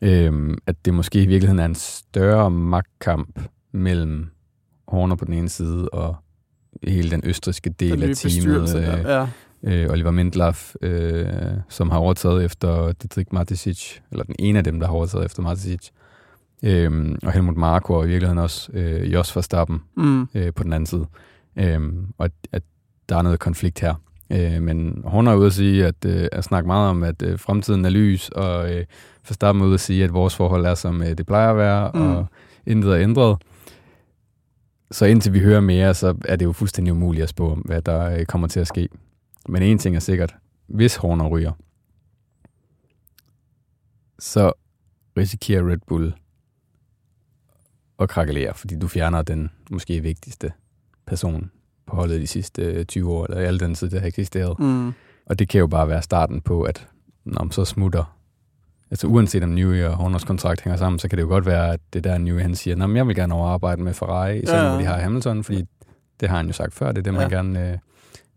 øh, 0.03 0.57
at 0.67 0.85
det 0.85 0.93
måske 0.93 1.23
i 1.23 1.27
virkeligheden 1.27 1.59
er 1.59 1.65
en 1.65 1.75
større 1.75 2.51
magtkamp 2.51 3.39
mellem 3.71 4.29
Horner 4.87 5.15
på 5.15 5.25
den 5.25 5.33
ene 5.33 5.49
side 5.49 5.89
og 5.89 6.15
hele 6.83 7.11
den 7.11 7.21
østriske 7.25 7.69
del 7.69 8.01
den 8.01 8.09
af 8.09 8.15
teamet. 8.15 8.75
Øh, 8.75 9.05
ja 9.05 9.27
øh, 9.65 9.89
Oliver 9.89 10.11
Mindlaf, 10.11 10.75
øh, 10.81 11.25
som 11.69 11.89
har 11.89 11.97
overtaget 11.97 12.45
efter 12.45 12.91
Dietrich 12.91 13.33
Matisic, 13.33 13.99
eller 14.11 14.23
den 14.23 14.35
ene 14.39 14.57
af 14.57 14.63
dem, 14.63 14.79
der 14.79 14.87
har 14.87 14.93
overtaget 14.93 15.25
efter 15.25 15.41
Matisic, 15.41 15.89
øh, 16.63 17.15
og 17.23 17.31
Helmut 17.31 17.57
Marko, 17.57 17.93
og 17.93 18.05
i 18.05 18.07
virkeligheden 18.07 18.39
også 18.39 18.71
øh, 18.73 19.13
Jos 19.13 19.35
Verstappen 19.35 19.81
mm. 19.97 20.27
øh, 20.35 20.53
på 20.53 20.63
den 20.63 20.73
anden 20.73 20.87
side. 20.87 21.05
Øh, 21.59 21.79
og 22.17 22.25
at, 22.25 22.31
at 22.51 22.63
der 23.09 23.17
er 23.17 23.21
noget 23.21 23.39
konflikt 23.39 23.79
her. 23.79 23.93
Øh, 24.29 24.61
men 24.61 25.01
hun 25.05 25.27
er 25.27 25.35
ude 25.35 25.45
at 25.45 25.53
sige, 25.53 25.85
at, 25.85 26.05
øh, 26.05 26.27
at 26.31 26.43
snakke 26.43 26.67
meget 26.67 26.89
om, 26.89 27.03
at 27.03 27.21
øh, 27.21 27.39
fremtiden 27.39 27.85
er 27.85 27.89
lys, 27.89 28.29
og 28.29 28.73
øh, 28.73 28.85
Verstappen 29.29 29.61
er 29.61 29.65
ude 29.65 29.73
at 29.73 29.79
sige, 29.79 30.03
at 30.03 30.13
vores 30.13 30.35
forhold 30.35 30.65
er, 30.65 30.75
som 30.75 31.01
øh, 31.01 31.17
det 31.17 31.25
plejer 31.25 31.49
at 31.49 31.57
være, 31.57 31.91
mm. 31.93 32.01
og 32.01 32.25
intet 32.65 32.91
er 32.91 33.01
ændret. 33.01 33.37
Så 34.91 35.05
indtil 35.05 35.33
vi 35.33 35.39
hører 35.39 35.59
mere, 35.59 35.93
så 35.93 36.15
er 36.25 36.35
det 36.35 36.45
jo 36.45 36.51
fuldstændig 36.51 36.93
umuligt 36.93 37.23
at 37.23 37.29
spå 37.29 37.51
om, 37.51 37.59
hvad 37.59 37.81
der 37.81 38.19
øh, 38.19 38.25
kommer 38.25 38.47
til 38.47 38.59
at 38.59 38.67
ske. 38.67 38.89
Men 39.49 39.63
en 39.63 39.77
ting 39.77 39.95
er 39.95 39.99
sikkert, 39.99 40.35
hvis 40.67 40.95
Horner 40.95 41.27
ryger, 41.27 41.51
så 44.19 44.51
risikerer 45.17 45.69
Red 45.69 45.77
Bull 45.87 46.13
at 47.99 48.09
krakelere, 48.09 48.53
fordi 48.53 48.79
du 48.79 48.87
fjerner 48.87 49.21
den 49.21 49.49
måske 49.71 50.01
vigtigste 50.01 50.51
person 51.07 51.51
på 51.85 51.95
holdet 51.95 52.21
de 52.21 52.27
sidste 52.27 52.83
20 52.83 53.11
år, 53.11 53.25
eller 53.25 53.47
alle 53.47 53.59
den 53.59 53.75
tid, 53.75 53.89
det 53.89 53.99
har 53.99 54.07
eksisteret. 54.07 54.59
Mm. 54.59 54.93
Og 55.25 55.39
det 55.39 55.49
kan 55.49 55.59
jo 55.59 55.67
bare 55.67 55.87
være 55.87 56.01
starten 56.01 56.41
på, 56.41 56.63
at 56.63 56.87
når 57.25 57.47
så 57.51 57.65
smutter, 57.65 58.17
altså 58.91 59.07
uanset 59.07 59.43
om 59.43 59.49
Newey 59.49 59.83
og 59.83 59.95
Horners 59.95 60.23
kontrakt 60.23 60.61
hænger 60.61 60.77
sammen, 60.77 60.99
så 60.99 61.07
kan 61.07 61.17
det 61.17 61.23
jo 61.23 61.27
godt 61.27 61.45
være, 61.45 61.73
at 61.73 61.79
det 61.93 62.03
der 62.03 62.17
Newey, 62.17 62.41
han 62.41 62.55
siger, 62.55 62.83
at 62.83 62.95
jeg 62.95 63.07
vil 63.07 63.15
gerne 63.15 63.33
overarbejde 63.33 63.81
med 63.81 63.93
Ferrari, 63.93 64.45
selvom 64.45 64.65
ja, 64.65 64.73
ja. 64.73 64.79
de 64.79 64.85
har 64.85 64.97
Hamilton, 64.97 65.43
fordi 65.43 65.63
det 66.19 66.29
har 66.29 66.37
han 66.37 66.47
jo 66.47 66.53
sagt 66.53 66.73
før, 66.73 66.91
det 66.91 66.97
er 66.97 67.03
det, 67.03 67.13
man 67.13 67.31
ja. 67.31 67.35
gerne 67.37 67.71
øh, 67.71 67.77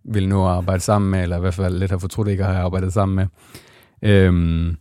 vil 0.04 0.28
nå 0.28 0.44
at 0.44 0.50
arbejde 0.50 0.80
sammen 0.80 1.10
med, 1.10 1.22
eller 1.22 1.36
i 1.36 1.40
hvert 1.40 1.54
fald 1.54 1.78
lidt 1.78 1.90
har 1.90 1.98
fortrudt 1.98 2.28
ikke 2.28 2.44
at 2.44 2.52
have 2.52 2.64
arbejdet 2.64 2.92
sammen 2.92 3.16
med. 3.16 3.26
Øhm, 4.02 4.76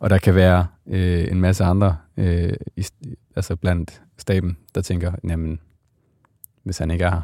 og 0.00 0.10
der 0.10 0.18
kan 0.18 0.34
være 0.34 0.66
øh, 0.88 1.30
en 1.30 1.40
masse 1.40 1.64
andre, 1.64 1.96
øh, 2.16 2.52
i, 2.76 2.84
altså 3.36 3.56
blandt 3.56 4.02
staben, 4.18 4.56
der 4.74 4.80
tænker, 4.80 5.12
jamen, 5.28 5.60
hvis 6.64 6.78
han 6.78 6.90
ikke 6.90 7.04
er 7.04 7.10
her, 7.10 7.20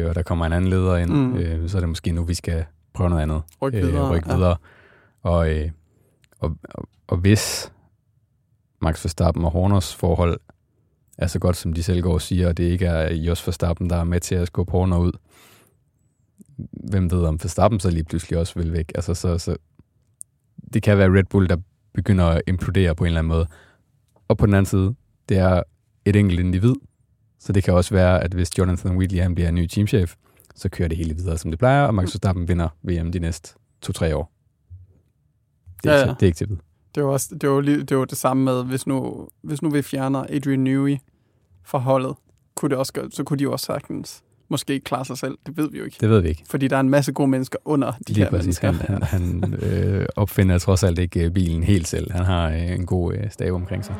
øh, 0.00 0.08
og 0.08 0.14
der 0.14 0.22
kommer 0.22 0.46
en 0.46 0.52
anden 0.52 0.70
leder 0.70 0.96
ind, 0.96 1.10
mm. 1.10 1.36
øh, 1.36 1.68
så 1.68 1.78
er 1.78 1.80
det 1.80 1.88
måske 1.88 2.12
nu, 2.12 2.22
vi 2.22 2.34
skal 2.34 2.64
prøve 2.94 3.10
noget 3.10 3.22
andet. 3.22 3.42
Ryk 3.62 3.72
videre. 3.72 4.04
Øh, 4.04 4.10
ryk 4.10 4.26
videre. 4.26 4.56
Ja. 5.24 5.30
Og, 5.30 5.54
øh, 5.54 5.70
og, 6.38 6.56
og, 6.64 6.88
og 7.06 7.16
hvis 7.16 7.72
Max 8.82 9.04
Verstappen 9.04 9.44
og 9.44 9.50
Horners 9.50 9.94
forhold 9.94 10.40
er 11.18 11.26
så 11.26 11.38
godt, 11.38 11.56
som 11.56 11.72
de 11.72 11.82
selv 11.82 12.02
går 12.02 12.12
og 12.12 12.22
siger, 12.22 12.48
og 12.48 12.56
det 12.56 12.64
ikke 12.64 12.86
er 12.86 13.14
Jos 13.14 13.46
Verstappen, 13.46 13.90
der 13.90 13.96
er 13.96 14.04
med 14.04 14.20
til 14.20 14.34
at 14.34 14.46
skubbe 14.46 14.72
Horner 14.72 14.98
ud, 14.98 15.12
hvem 16.90 17.10
ved 17.10 17.24
om 17.24 17.38
Verstappen 17.42 17.80
så 17.80 17.90
lige 17.90 18.04
pludselig 18.04 18.38
også 18.38 18.54
vil 18.58 18.72
væk. 18.72 18.92
Altså, 18.94 19.14
så, 19.14 19.38
så 19.38 19.56
det 20.72 20.82
kan 20.82 20.98
være 20.98 21.18
Red 21.18 21.24
Bull, 21.24 21.48
der 21.48 21.56
begynder 21.94 22.24
at 22.24 22.42
implodere 22.46 22.94
på 22.94 23.04
en 23.04 23.06
eller 23.06 23.18
anden 23.18 23.28
måde. 23.28 23.46
Og 24.28 24.38
på 24.38 24.46
den 24.46 24.54
anden 24.54 24.66
side, 24.66 24.94
det 25.28 25.36
er 25.36 25.62
et 26.04 26.16
enkelt 26.16 26.40
individ, 26.40 26.74
så 27.38 27.52
det 27.52 27.64
kan 27.64 27.74
også 27.74 27.94
være, 27.94 28.24
at 28.24 28.34
hvis 28.34 28.58
Jonathan 28.58 28.96
Wheatley 28.96 29.22
han 29.22 29.34
bliver 29.34 29.48
en 29.48 29.54
ny 29.54 29.66
teamchef, 29.66 30.14
så 30.54 30.68
kører 30.68 30.88
det 30.88 30.98
hele 30.98 31.16
videre, 31.16 31.38
som 31.38 31.50
det 31.50 31.58
plejer, 31.58 31.86
og 31.86 31.94
Max 31.94 32.04
Verstappen 32.04 32.48
vinder 32.48 32.68
VM 32.82 33.12
de 33.12 33.18
næste 33.18 33.54
to-tre 33.82 34.16
år. 34.16 34.35
Det 35.82 35.92
er, 35.92 35.94
Ja, 35.94 36.00
ja, 36.00 36.06
det 36.20 36.22
er 36.22 36.26
ikke 36.26 36.48
vide. 36.48 36.60
Det 36.94 37.04
var, 37.04 37.10
også, 37.10 37.28
det 37.40 37.50
var, 37.50 37.60
lige, 37.60 37.82
det 37.82 37.96
var 37.96 38.04
det 38.04 38.18
samme 38.18 38.44
med, 38.44 38.64
hvis 38.64 38.86
nu, 38.86 39.28
hvis 39.42 39.62
nu 39.62 39.70
vi 39.70 39.82
fjerner 39.82 40.24
Adrian 40.28 40.58
Newey 40.60 40.96
fra 41.64 41.78
holdet, 41.78 42.14
kunne 42.54 42.68
det 42.68 42.78
også 42.78 42.92
gøre, 42.92 43.10
så 43.10 43.24
kunne 43.24 43.38
de 43.38 43.42
jo 43.42 43.52
også 43.52 43.66
sagtens 43.66 44.22
måske 44.48 44.80
klare 44.80 45.04
sig 45.04 45.18
selv. 45.18 45.38
Det 45.46 45.56
ved 45.56 45.70
vi 45.70 45.78
jo 45.78 45.84
ikke. 45.84 45.96
Det 46.00 46.10
ved 46.10 46.20
vi 46.20 46.28
ikke. 46.28 46.42
Fordi 46.50 46.68
der 46.68 46.76
er 46.76 46.80
en 46.80 46.88
masse 46.90 47.12
gode 47.12 47.28
mennesker 47.28 47.58
under 47.64 47.92
de 47.92 48.12
Lige 48.12 48.18
her 48.24 48.30
præcis. 48.30 48.62
mennesker. 48.62 48.72
Han, 48.72 49.02
han, 49.02 49.42
han 49.42 49.54
øh, 49.54 50.06
opfinder 50.16 50.58
trods 50.58 50.82
alt 50.84 50.98
ikke 50.98 51.24
øh, 51.24 51.30
bilen 51.30 51.62
helt 51.62 51.88
selv. 51.88 52.12
Han 52.12 52.24
har 52.24 52.50
øh, 52.50 52.70
en 52.70 52.86
god 52.86 53.14
øh, 53.14 53.30
stav 53.30 53.52
omkring 53.52 53.84
sig. 53.84 53.94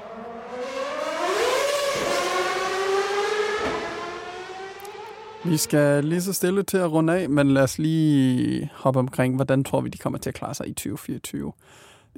Vi 5.49 5.57
skal 5.57 6.05
lige 6.05 6.23
så 6.23 6.33
stille 6.33 6.63
til 6.63 6.77
at 6.77 6.93
runde 6.93 7.19
af, 7.19 7.31
men 7.31 7.51
lad 7.51 7.63
os 7.63 7.79
lige 7.79 8.71
hoppe 8.75 9.01
omkring, 9.01 9.35
hvordan 9.35 9.65
tror 9.65 9.81
vi, 9.81 9.89
de 9.89 9.99
kommer 9.99 10.19
til 10.19 10.31
at 10.31 10.35
klare 10.35 10.55
sig 10.55 10.69
i 10.69 10.73
2024. 10.73 11.53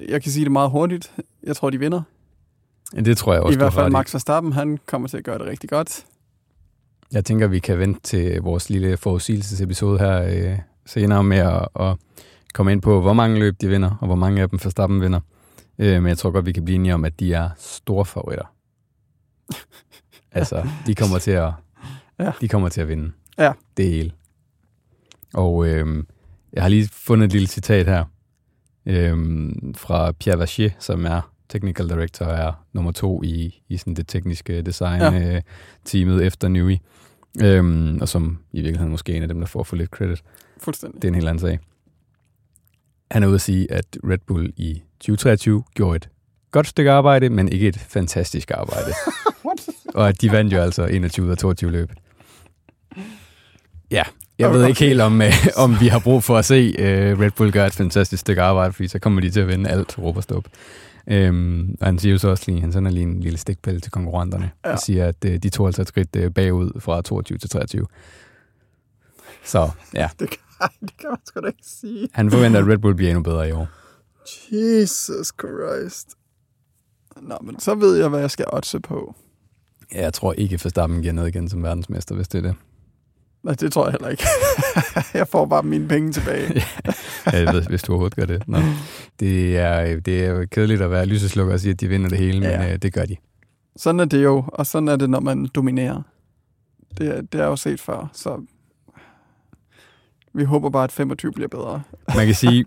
Jeg 0.09 0.23
kan 0.23 0.31
sige 0.31 0.43
det 0.43 0.51
meget 0.51 0.71
hurtigt. 0.71 1.13
Jeg 1.43 1.55
tror, 1.55 1.69
de 1.69 1.79
vinder. 1.79 2.01
Ja, 2.95 3.01
Det 3.01 3.17
tror 3.17 3.33
jeg 3.33 3.41
også, 3.41 3.53
I 3.53 3.57
hvert 3.57 3.73
fald 3.73 3.91
Max 3.91 4.13
Verstappen, 4.13 4.53
han 4.53 4.79
kommer 4.85 5.07
til 5.07 5.17
at 5.17 5.23
gøre 5.23 5.37
det 5.37 5.47
rigtig 5.47 5.69
godt. 5.69 6.05
Jeg 7.11 7.25
tænker, 7.25 7.47
vi 7.47 7.59
kan 7.59 7.79
vente 7.79 7.99
til 8.03 8.41
vores 8.41 8.69
lille 8.69 8.97
forudsigelsesepisode 8.97 9.99
her 9.99 10.23
øh, 10.23 10.59
senere 10.85 11.23
med 11.23 11.37
at, 11.37 11.67
at 11.79 11.95
komme 12.53 12.71
ind 12.71 12.81
på, 12.81 13.01
hvor 13.01 13.13
mange 13.13 13.39
løb 13.39 13.55
de 13.61 13.67
vinder, 13.67 13.97
og 14.01 14.07
hvor 14.07 14.15
mange 14.15 14.41
af 14.41 14.49
dem 14.49 14.59
Verstappen 14.63 15.01
vinder. 15.01 15.19
Øh, 15.79 16.01
men 16.01 16.07
jeg 16.07 16.17
tror 16.17 16.31
godt, 16.31 16.45
vi 16.45 16.51
kan 16.51 16.65
blive 16.65 16.75
enige 16.75 16.93
om, 16.93 17.05
at 17.05 17.19
de 17.19 17.33
er 17.33 17.49
store 17.57 18.05
favoritter. 18.05 18.45
altså, 20.31 20.67
de 20.87 20.95
kommer 20.95 21.19
til 21.19 21.31
at, 21.31 21.51
Ja. 22.19 22.31
de 22.41 22.47
kommer 22.47 22.69
til 22.69 22.81
at 22.81 22.87
vinde. 22.87 23.11
Ja. 23.37 23.51
Det 23.77 23.85
hele. 23.85 24.11
Og 25.33 25.67
øh, 25.67 26.03
jeg 26.53 26.63
har 26.63 26.69
lige 26.69 26.87
fundet 26.91 27.25
et 27.25 27.31
lille 27.31 27.47
citat 27.47 27.85
her 27.87 28.05
øh, 28.85 29.17
fra 29.75 30.11
Pierre 30.11 30.39
Vachier, 30.39 30.69
som 30.79 31.05
er 31.05 31.33
technical 31.49 31.89
director 31.89 32.25
og 32.25 32.35
er 32.35 32.65
nummer 32.73 32.91
to 32.91 33.23
i, 33.23 33.61
i 33.69 33.77
sådan 33.77 33.93
det 33.93 34.07
tekniske 34.07 34.61
design 34.61 35.01
Ja. 35.01 35.35
øh, 35.35 35.41
teamet 35.85 36.25
efter 36.25 36.47
Newey. 36.47 36.77
Øhm, 37.41 37.97
og 38.01 38.09
som 38.09 38.37
i 38.51 38.61
virkeligheden 38.61 38.91
måske 38.91 39.11
er 39.13 39.17
en 39.17 39.21
af 39.21 39.27
dem, 39.27 39.39
der 39.39 39.47
får 39.47 39.63
for 39.63 39.75
lidt 39.75 39.89
credit. 39.89 40.23
Fuldstændig. 40.57 41.01
Det 41.01 41.07
er 41.07 41.09
en 41.11 41.15
helt 41.15 41.27
anden 41.27 41.39
sag. 41.39 41.59
Han 43.11 43.23
er 43.23 43.27
ude 43.27 43.35
at 43.35 43.41
sige, 43.41 43.71
at 43.71 43.97
Red 44.03 44.17
Bull 44.27 44.53
i 44.57 44.81
2023 44.99 45.63
gjorde 45.73 45.95
et 45.95 46.09
godt 46.51 46.67
stykke 46.67 46.91
arbejde, 46.91 47.29
men 47.29 47.49
ikke 47.49 47.67
et 47.67 47.77
fantastisk 47.77 48.51
arbejde. 48.51 48.93
Og 49.95 50.09
at 50.09 50.21
de 50.21 50.31
vandt 50.31 50.53
jo 50.53 50.59
altså 50.61 50.85
21 50.85 51.25
ud 51.25 51.31
af 51.31 51.37
22 51.37 51.71
løb. 51.71 51.91
Ja, 53.91 54.03
jeg 54.39 54.51
ved 54.53 54.67
ikke 54.67 54.79
helt, 54.79 55.01
om, 55.01 55.21
øh, 55.21 55.33
om 55.63 55.75
vi 55.79 55.87
har 55.87 55.99
brug 55.99 56.23
for 56.23 56.37
at 56.37 56.45
se 56.45 56.75
øh, 56.79 57.19
Red 57.19 57.31
Bull 57.31 57.51
gøre 57.51 57.67
et 57.67 57.73
fantastisk 57.73 58.21
stykke 58.21 58.41
arbejde, 58.41 58.73
fordi 58.73 58.87
så 58.87 58.99
kommer 58.99 59.21
de 59.21 59.29
til 59.29 59.39
at 59.39 59.47
vinde 59.47 59.69
alt 59.69 59.99
råb 59.99 60.17
og 60.17 60.23
stop. 60.23 60.43
Øhm, 61.07 61.75
og 61.81 61.85
han 61.87 61.99
siger 61.99 62.11
jo 62.11 62.17
så 62.17 62.27
også 62.29 62.43
lige, 62.47 62.61
han 62.61 62.71
sender 62.73 62.91
lige 62.91 63.03
en 63.03 63.19
lille 63.19 63.37
stikpille 63.37 63.79
til 63.79 63.91
konkurrenterne, 63.91 64.51
Ja. 64.65 64.71
og 64.73 64.79
siger, 64.79 65.07
at 65.07 65.25
øh, 65.25 65.37
de 65.37 65.49
52 65.49 65.87
skridt 65.87 66.15
øh, 66.15 66.31
bagud 66.31 66.79
fra 66.79 67.01
22 67.01 67.37
til 67.37 67.49
23. 67.49 67.85
Så 69.45 69.69
ja, 69.93 70.09
Det 70.19 70.29
kan, 70.29 70.39
det 70.81 70.97
kan 70.99 71.09
man 71.09 71.17
sgu 71.25 71.39
da 71.41 71.47
ikke 71.47 71.59
sige. 71.63 72.09
han 72.13 72.31
forventer, 72.31 72.59
at 72.59 72.67
Red 72.67 72.77
Bull 72.77 72.95
bliver 72.95 73.09
endnu 73.11 73.23
bedre 73.23 73.49
i 73.49 73.51
år. 73.51 73.67
Jesus 74.51 75.27
Christ. 75.39 76.07
Nå, 77.21 77.37
men 77.43 77.59
så 77.59 77.75
ved 77.75 77.97
jeg, 77.97 78.09
hvad 78.09 78.19
jeg 78.19 78.31
skal 78.31 78.45
oddse 78.53 78.79
på. 78.79 79.15
Ja, 79.93 80.01
jeg 80.01 80.13
tror 80.13 80.33
ikke, 80.33 80.59
Verstappen 80.63 81.01
giver 81.01 81.13
ned 81.13 81.27
igen 81.27 81.49
som 81.49 81.63
verdensmester, 81.63 82.15
hvis 82.15 82.27
det 82.27 82.37
er 82.37 82.41
det. 82.41 82.55
Nej, 83.43 83.53
det 83.53 83.73
tror 83.73 83.85
jeg 83.85 83.91
heller 83.91 84.09
ikke. 84.09 84.23
jeg 85.19 85.27
får 85.27 85.45
bare 85.45 85.63
mine 85.63 85.87
penge 85.87 86.11
tilbage. 86.11 86.53
Ja, 87.33 87.37
jeg 87.37 87.53
ved, 87.53 87.61
hvis 87.63 87.81
du 87.83 87.91
overhovedet 87.91 88.15
gør 88.15 88.25
det. 88.25 88.47
Nå. 88.47 88.57
Det, 89.19 89.57
er, 89.57 89.99
det 89.99 90.25
er 90.25 90.29
jo 90.29 90.47
kedeligt 90.51 90.81
at 90.81 90.91
være 90.91 91.05
lyseslukker 91.05 91.53
og 91.53 91.59
sige, 91.59 91.71
at 91.71 91.79
de 91.81 91.87
vinder 91.87 92.09
det 92.09 92.17
hele, 92.17 92.39
men 92.39 92.49
Ja. 92.49 92.73
øh, 92.73 92.79
det 92.81 92.93
gør 92.93 93.05
de. 93.05 93.15
Sådan 93.77 93.99
er 93.99 94.05
det 94.05 94.23
jo, 94.23 94.43
og 94.47 94.65
sådan 94.67 94.87
er 94.87 94.95
det, 94.95 95.09
når 95.09 95.19
man 95.19 95.45
dominerer. 95.55 96.01
Det, 96.97 97.33
det 97.33 97.41
er 97.41 97.45
jo 97.45 97.55
set 97.55 97.79
før, 97.81 98.09
så 98.13 98.41
vi 100.33 100.43
håber 100.43 100.69
bare, 100.69 100.83
at 100.83 100.91
25 100.91 101.31
bliver 101.31 101.47
bedre. 101.47 101.81
Man 102.15 102.25
kan 102.25 102.35
sige, 102.35 102.65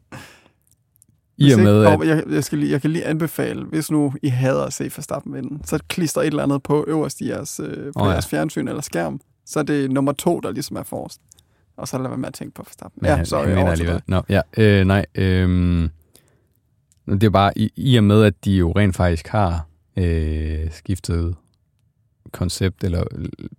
i 1.38 1.52
og 1.52 1.60
med, 1.60 1.84
at 1.84 2.08
jeg, 2.08 2.22
jeg, 2.30 2.44
skal 2.44 2.58
lige, 2.58 2.72
jeg 2.72 2.80
kan 2.80 2.90
lige 2.90 3.04
anbefale, 3.04 3.64
hvis 3.64 3.90
nu 3.90 4.14
I 4.22 4.28
hader 4.28 4.64
at 4.64 4.72
se 4.72 4.84
Verstappen 4.84 5.34
vinde, 5.34 5.66
så 5.66 5.78
klister 5.88 6.20
et 6.20 6.26
eller 6.26 6.42
andet 6.42 6.62
på 6.62 6.84
øverst 6.88 7.20
i 7.20 7.28
jeres, 7.28 7.60
øh, 7.60 7.92
på 7.92 8.00
oh, 8.00 8.06
ja. 8.06 8.10
jeres 8.10 8.26
fjernsyn 8.26 8.68
eller 8.68 8.82
skærm. 8.82 9.20
Så 9.46 9.58
er 9.58 9.62
det 9.62 9.90
nummer 9.90 10.12
to, 10.12 10.40
der 10.40 10.50
ligesom 10.50 10.76
er 10.76 10.82
forrest. 10.82 11.20
Og 11.76 11.88
så 11.88 11.98
lad 11.98 12.08
være 12.08 12.18
med 12.18 12.28
at 12.28 12.34
tænke 12.34 12.54
på 12.54 12.62
Verstappen. 12.66 12.98
Men 13.02 13.08
ja, 13.10 13.16
vinder 13.16 13.36
over 13.62 13.74
til 13.74 13.82
alligevel. 13.82 14.02
Nå, 14.06 14.22
ja, 14.28 14.40
øh, 14.56 14.84
nej. 14.86 15.06
Øh, 15.14 15.88
det 17.06 17.22
er 17.24 17.30
bare 17.30 17.58
i, 17.58 17.72
i 17.76 17.96
og 17.96 18.04
med, 18.04 18.24
at 18.24 18.44
de 18.44 18.52
jo 18.52 18.72
rent 18.72 18.96
faktisk 18.96 19.28
har 19.28 19.66
øh, 19.96 20.70
skiftet 20.70 21.34
koncept, 22.32 22.84
eller 22.84 23.04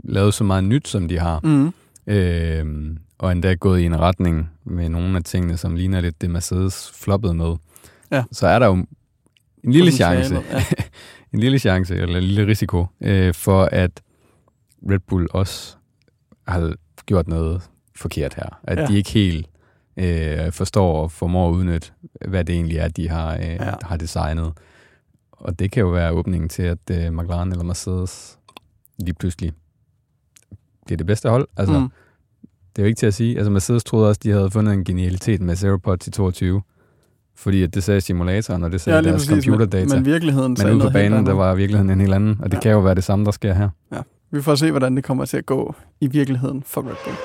lavet 0.04 0.34
så 0.34 0.44
meget 0.44 0.64
nyt, 0.64 0.88
som 0.88 1.08
de 1.08 1.20
har, 1.20 1.40
Mm. 1.44 1.74
øh, 2.14 2.96
og 3.18 3.32
endda 3.32 3.54
gået 3.54 3.80
i 3.80 3.86
en 3.86 4.00
retning 4.00 4.50
med 4.64 4.90
nogle 4.90 5.18
af 5.18 5.24
tingene, 5.24 5.58
som 5.58 5.76
ligner 5.76 6.02
lidt 6.02 6.22
det 6.22 6.30
Mercedes 6.30 6.92
floppede 6.96 7.34
med, 7.34 7.56
Ja. 8.12 8.24
så 8.32 8.48
er 8.48 8.60
der 8.60 8.66
jo 8.68 8.74
en 8.74 9.72
lille 9.72 9.92
chance, 9.92 10.36
Ja. 10.52 10.64
en 11.34 11.40
lille 11.40 11.60
chance, 11.60 11.96
eller 11.96 12.18
en 12.18 12.24
lille 12.24 12.48
risiko, 12.48 12.86
øh, 13.02 13.34
for 13.34 13.64
at 13.72 14.02
Red 14.90 15.00
Bull 15.00 15.28
også 15.32 15.76
har 16.48 16.74
gjort 17.06 17.28
noget 17.28 17.62
forkert 17.96 18.34
her. 18.34 18.60
At 18.64 18.78
Ja. 18.80 18.86
de 18.88 18.98
ikke 18.98 19.10
helt 19.12 19.48
øh, 19.98 20.52
forstår 20.52 21.02
og 21.04 21.12
formår 21.12 21.50
at 21.50 21.54
udnytte, 21.54 21.92
hvad 22.28 22.46
det 22.46 22.56
egentlig 22.56 22.78
er, 22.78 22.88
de 22.88 23.10
har, 23.10 23.34
øh, 23.36 23.42
Ja. 23.46 23.74
har 23.82 23.98
designet. 23.98 24.54
Og 25.32 25.60
det 25.60 25.72
kan 25.72 25.82
jo 25.82 25.90
være 25.90 26.12
åbningen 26.12 26.50
til, 26.50 26.64
at 26.64 26.78
øh, 26.92 27.12
McLaren 27.14 27.52
eller 27.52 27.64
Mercedes 27.64 28.40
lige 29.00 29.14
pludselig 29.14 29.52
bliver 30.86 30.98
det 30.98 31.08
bedste 31.08 31.30
hold. 31.30 31.48
Altså, 31.58 31.80
Mm. 31.80 31.90
det 32.76 32.82
er 32.82 32.84
jo 32.84 32.88
ikke 32.88 32.98
til 33.00 33.06
at 33.06 33.14
sige. 33.14 33.38
Altså, 33.38 33.52
Mercedes 33.52 33.84
troede 33.84 34.10
også, 34.10 34.20
de 34.24 34.30
havde 34.30 34.52
fundet 34.52 34.74
en 34.74 34.84
genialitet 34.84 35.42
med 35.42 35.56
Zero 35.56 35.78
Pod 35.78 36.08
i 36.08 36.12
22, 36.12 36.62
fordi 37.36 37.64
at 37.64 37.74
det 37.76 37.84
sagde 37.84 38.02
simulatoren, 38.02 38.64
og 38.64 38.72
det 38.72 38.82
sagde 38.82 38.98
Ja, 38.98 39.04
deres 39.04 39.28
præcis, 39.28 39.44
computerdata. 39.46 39.86
Men, 39.86 39.96
men 39.96 40.06
virkeligheden 40.06 40.56
Men 40.64 40.74
ude 40.76 40.84
på 40.84 40.90
banen, 40.90 41.26
der 41.26 41.34
var 41.34 41.56
virkeligheden 41.56 41.90
en 41.90 42.00
helt 42.00 42.14
anden, 42.14 42.38
og 42.40 42.52
det 42.52 42.58
ja. 42.58 42.62
kan 42.62 42.72
jo 42.72 42.80
være 42.80 42.96
det 42.96 43.04
samme, 43.04 43.26
der 43.26 43.32
sker 43.32 43.54
her. 43.54 43.70
Vi 44.34 44.42
får 44.42 44.56
se, 44.56 44.72
hvordan 44.72 44.96
det 44.96 45.04
kommer 45.04 45.26
til 45.26 45.38
at 45.38 45.46
gå 45.46 45.76
i 46.02 46.08
virkeligheden 46.08 46.64
for 46.66 46.82
Red 46.82 46.96
Bull. 47.06 47.16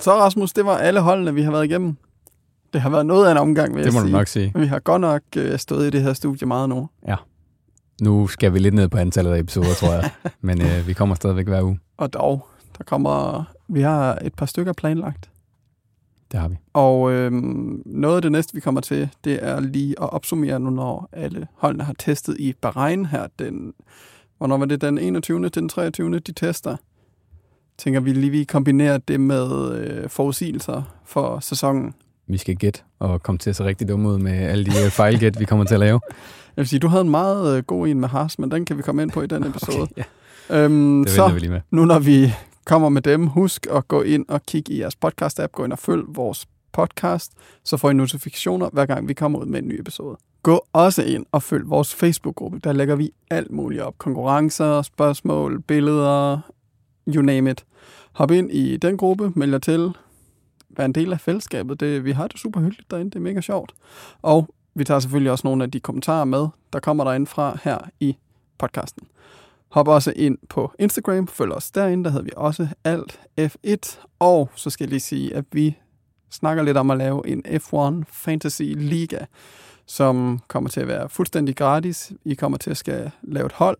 Så 0.00 0.10
Rasmus, 0.18 0.52
det 0.52 0.66
var 0.66 0.76
alle 0.76 1.00
holdene, 1.00 1.34
vi 1.34 1.42
har 1.42 1.50
været 1.50 1.64
igennem. 1.64 1.96
Det 2.72 2.80
har 2.80 2.90
været 2.90 3.06
noget 3.06 3.26
af 3.26 3.30
en 3.30 3.36
omgang, 3.36 3.76
vil 3.76 3.84
Det 3.84 3.92
må 3.92 3.98
jeg 3.98 4.02
du 4.02 4.08
sige. 4.08 4.16
nok 4.16 4.26
sige. 4.28 4.52
Vi 4.56 4.66
har 4.66 4.78
godt 4.78 5.00
nok 5.00 5.22
øh, 5.36 5.58
stået 5.58 5.86
i 5.86 5.90
det 5.90 6.02
her 6.02 6.12
studie 6.12 6.46
meget 6.46 6.68
nu. 6.68 6.88
Nu 8.02 8.26
skal 8.26 8.52
vi 8.54 8.58
lidt 8.58 8.74
ned 8.74 8.88
på 8.88 8.98
antallet 8.98 9.32
af 9.32 9.38
episoder, 9.38 9.74
tror 9.74 9.92
jeg. 9.92 10.10
Men 10.40 10.62
øh, 10.62 10.86
vi 10.86 10.92
kommer 10.92 11.14
stadigvæk 11.14 11.46
hver 11.46 11.62
uge. 11.62 11.78
Og 11.96 12.12
dog, 12.12 12.46
der 12.78 12.84
kommer... 12.84 13.44
Vi 13.68 13.80
har 13.80 14.18
et 14.22 14.34
par 14.34 14.46
stykker 14.46 14.72
planlagt. 14.72 15.30
Det 16.32 16.40
har 16.40 16.48
vi. 16.48 16.56
Og 16.72 17.12
øhm, 17.12 17.82
noget 17.86 18.16
af 18.16 18.22
det 18.22 18.32
næste, 18.32 18.54
vi 18.54 18.60
kommer 18.60 18.80
til, 18.80 19.08
det 19.24 19.38
er 19.42 19.60
lige 19.60 19.90
at 20.02 20.12
opsummere 20.12 20.60
nu, 20.60 20.70
når 20.70 21.08
alle 21.12 21.46
holdene 21.54 21.84
har 21.84 21.94
testet 21.98 22.36
i 22.40 22.52
Bahrain 22.60 23.06
her. 23.06 23.26
Den, 23.38 23.72
hvornår 24.38 24.56
var 24.56 24.66
det? 24.66 24.80
Den 24.80 24.98
21. 24.98 25.48
den 25.48 25.68
23. 25.68 26.18
de 26.18 26.32
tester. 26.32 26.76
Tænker 27.78 28.00
vi 28.00 28.12
lige, 28.12 28.30
vi 28.30 28.44
kombinerer 28.44 28.98
det 28.98 29.20
med 29.20 29.72
øh, 29.78 30.08
forudsigelser 30.10 30.82
for 31.04 31.40
sæsonen. 31.40 31.94
Vi 32.28 32.36
skal 32.38 32.56
gætte 32.56 32.80
og 32.98 33.22
komme 33.22 33.38
til 33.38 33.50
at 33.50 33.56
se 33.56 33.64
rigtig 33.64 33.88
dumme 33.88 34.08
ud 34.08 34.18
med 34.18 34.32
alle 34.32 34.64
de 34.64 34.70
øh, 34.84 34.90
fejlgæt, 34.90 35.40
vi 35.40 35.44
kommer 35.44 35.64
til 35.64 35.74
at 35.74 35.80
lave. 35.80 36.00
Jeg 36.56 36.62
vil 36.62 36.68
sige, 36.68 36.80
du 36.80 36.88
havde 36.88 37.02
en 37.04 37.10
meget 37.10 37.56
øh, 37.56 37.62
god 37.62 37.88
en 37.88 38.00
med 38.00 38.08
Haas, 38.08 38.38
men 38.38 38.50
den 38.50 38.64
kan 38.64 38.76
vi 38.76 38.82
komme 38.82 39.02
ind 39.02 39.10
på 39.10 39.22
i 39.22 39.26
den 39.26 39.46
episode. 39.50 39.82
Okay, 39.82 40.02
ja, 40.50 40.64
Øhm, 40.64 41.04
det 41.04 41.12
så 41.12 41.28
vi 41.28 41.38
lige 41.38 41.50
med. 41.50 41.60
nu 41.70 41.84
når 41.84 41.98
vi 41.98 42.32
kommer 42.66 42.88
med 42.88 43.02
dem, 43.02 43.26
husk 43.26 43.66
at 43.70 43.88
gå 43.88 44.02
ind 44.02 44.24
og 44.28 44.42
kigge 44.42 44.72
i 44.72 44.80
jeres 44.80 44.96
podcast-app. 45.04 45.52
Gå 45.52 45.64
ind 45.64 45.72
og 45.72 45.78
følg 45.78 46.02
vores 46.08 46.46
podcast, 46.72 47.32
så 47.64 47.76
får 47.76 47.90
I 47.90 47.94
notifikationer, 47.94 48.70
hver 48.72 48.86
gang 48.86 49.08
vi 49.08 49.14
kommer 49.14 49.38
ud 49.38 49.46
med 49.46 49.62
en 49.62 49.68
ny 49.68 49.80
episode. 49.80 50.16
Gå 50.42 50.66
også 50.72 51.02
ind 51.02 51.26
og 51.32 51.42
følg 51.42 51.70
vores 51.70 51.94
Facebook-gruppe. 51.94 52.58
Der 52.64 52.72
lægger 52.72 52.96
vi 52.96 53.10
alt 53.30 53.50
muligt 53.50 53.82
op. 53.82 53.98
Konkurrencer, 53.98 54.82
spørgsmål, 54.82 55.60
billeder, 55.60 56.40
you 57.08 57.22
name 57.22 57.50
it. 57.50 57.64
Hop 58.12 58.30
ind 58.30 58.50
i 58.52 58.76
den 58.76 58.96
gruppe, 58.96 59.32
meld 59.34 59.50
jer 59.50 59.58
til. 59.58 59.92
Vær 60.68 60.84
en 60.84 60.92
del 60.92 61.12
af 61.12 61.20
fællesskabet. 61.20 61.80
Det, 61.80 62.04
vi 62.04 62.12
har 62.12 62.26
det 62.26 62.40
super 62.40 62.60
hyggeligt 62.60 62.90
derinde. 62.90 63.10
Det 63.10 63.16
er 63.16 63.22
mega 63.22 63.40
sjovt. 63.40 63.74
Og 64.22 64.48
vi 64.74 64.84
tager 64.84 65.00
selvfølgelig 65.00 65.32
også 65.32 65.46
nogle 65.46 65.64
af 65.64 65.70
de 65.70 65.80
kommentarer 65.80 66.24
med, 66.24 66.48
der 66.72 66.80
kommer 66.80 67.04
derinde 67.04 67.26
fra 67.26 67.58
her 67.64 67.78
i 68.00 68.16
podcasten. 68.58 69.06
Hop 69.68 69.88
også 69.88 70.12
ind 70.16 70.38
på 70.48 70.72
Instagram, 70.78 71.26
følg 71.26 71.52
os 71.52 71.70
derinde, 71.70 72.04
der 72.04 72.10
hedder 72.10 72.24
vi 72.24 72.30
også 72.36 72.68
alt 72.84 73.20
F1. 73.40 74.06
Og 74.18 74.50
så 74.54 74.70
skal 74.70 74.84
jeg 74.84 74.90
lige 74.90 75.00
sige, 75.00 75.34
at 75.34 75.44
vi 75.52 75.76
snakker 76.30 76.62
lidt 76.62 76.76
om 76.76 76.90
at 76.90 76.98
lave 76.98 77.28
en 77.28 77.42
F1 77.46 78.04
Fantasy 78.08 78.62
Liga. 78.62 79.18
som 79.88 80.40
kommer 80.48 80.70
til 80.70 80.80
at 80.80 80.88
være 80.88 81.08
fuldstændig 81.08 81.56
gratis. 81.56 82.12
I 82.24 82.34
kommer 82.34 82.58
til 82.58 82.70
at 82.70 82.76
skal 82.76 83.10
lave 83.22 83.46
et 83.46 83.52
hold, 83.52 83.78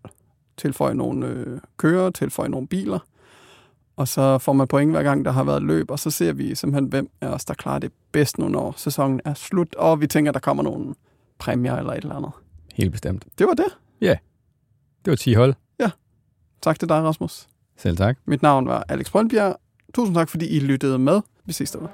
tilføje 0.57 0.95
nogle 0.95 1.27
øh, 1.27 1.61
kører, 1.77 2.11
tilføje 2.11 2.49
nogle 2.49 2.67
biler, 2.67 2.99
og 3.97 4.09
så 4.09 4.39
får 4.39 4.53
man 4.53 4.67
point 4.69 4.91
hver 4.91 5.03
gang, 5.03 5.25
der 5.25 5.31
har 5.31 5.45
været 5.45 5.63
løb, 5.63 5.91
og 5.91 5.99
så 5.99 6.11
ser 6.11 6.33
vi 6.33 6.55
simpelthen, 6.55 6.89
hvem 6.89 7.11
af 7.21 7.29
os, 7.29 7.45
der 7.45 7.55
klarer 7.55 7.79
det 7.79 7.93
bedst 8.13 8.39
nu, 8.39 8.49
når 8.49 8.75
sæsonen 8.77 9.21
er 9.25 9.35
slut, 9.35 9.75
og 9.75 10.01
vi 10.01 10.07
tænker, 10.07 10.33
der 10.33 10.41
kommer 10.41 10.63
nogle 10.63 10.95
præmier 11.39 11.77
eller 11.77 11.93
et 11.93 12.03
eller 12.03 12.15
andet. 12.15 12.31
Helt 12.75 12.93
bestemt. 12.93 13.27
Det 13.39 13.47
var 13.47 13.55
det. 13.55 13.79
Det 15.05 15.11
var 15.11 15.17
10 15.17 15.35
hold. 15.35 15.55
Tak 16.63 16.79
til 16.79 16.89
dig, 16.89 17.03
Rasmus. 17.03 17.47
Selv 17.77 17.97
tak. 17.97 18.19
Mit 18.27 18.43
navn 18.43 18.67
var 18.67 18.85
Alex 18.89 19.11
Brøndbjerg. 19.11 19.57
Tusind 19.95 20.15
tak, 20.15 20.29
fordi 20.29 20.47
I 20.47 20.61
lyttede 20.61 20.99
med. 20.99 21.21
Vi 21.45 21.53
ses 21.53 21.71
derude. 21.71 21.89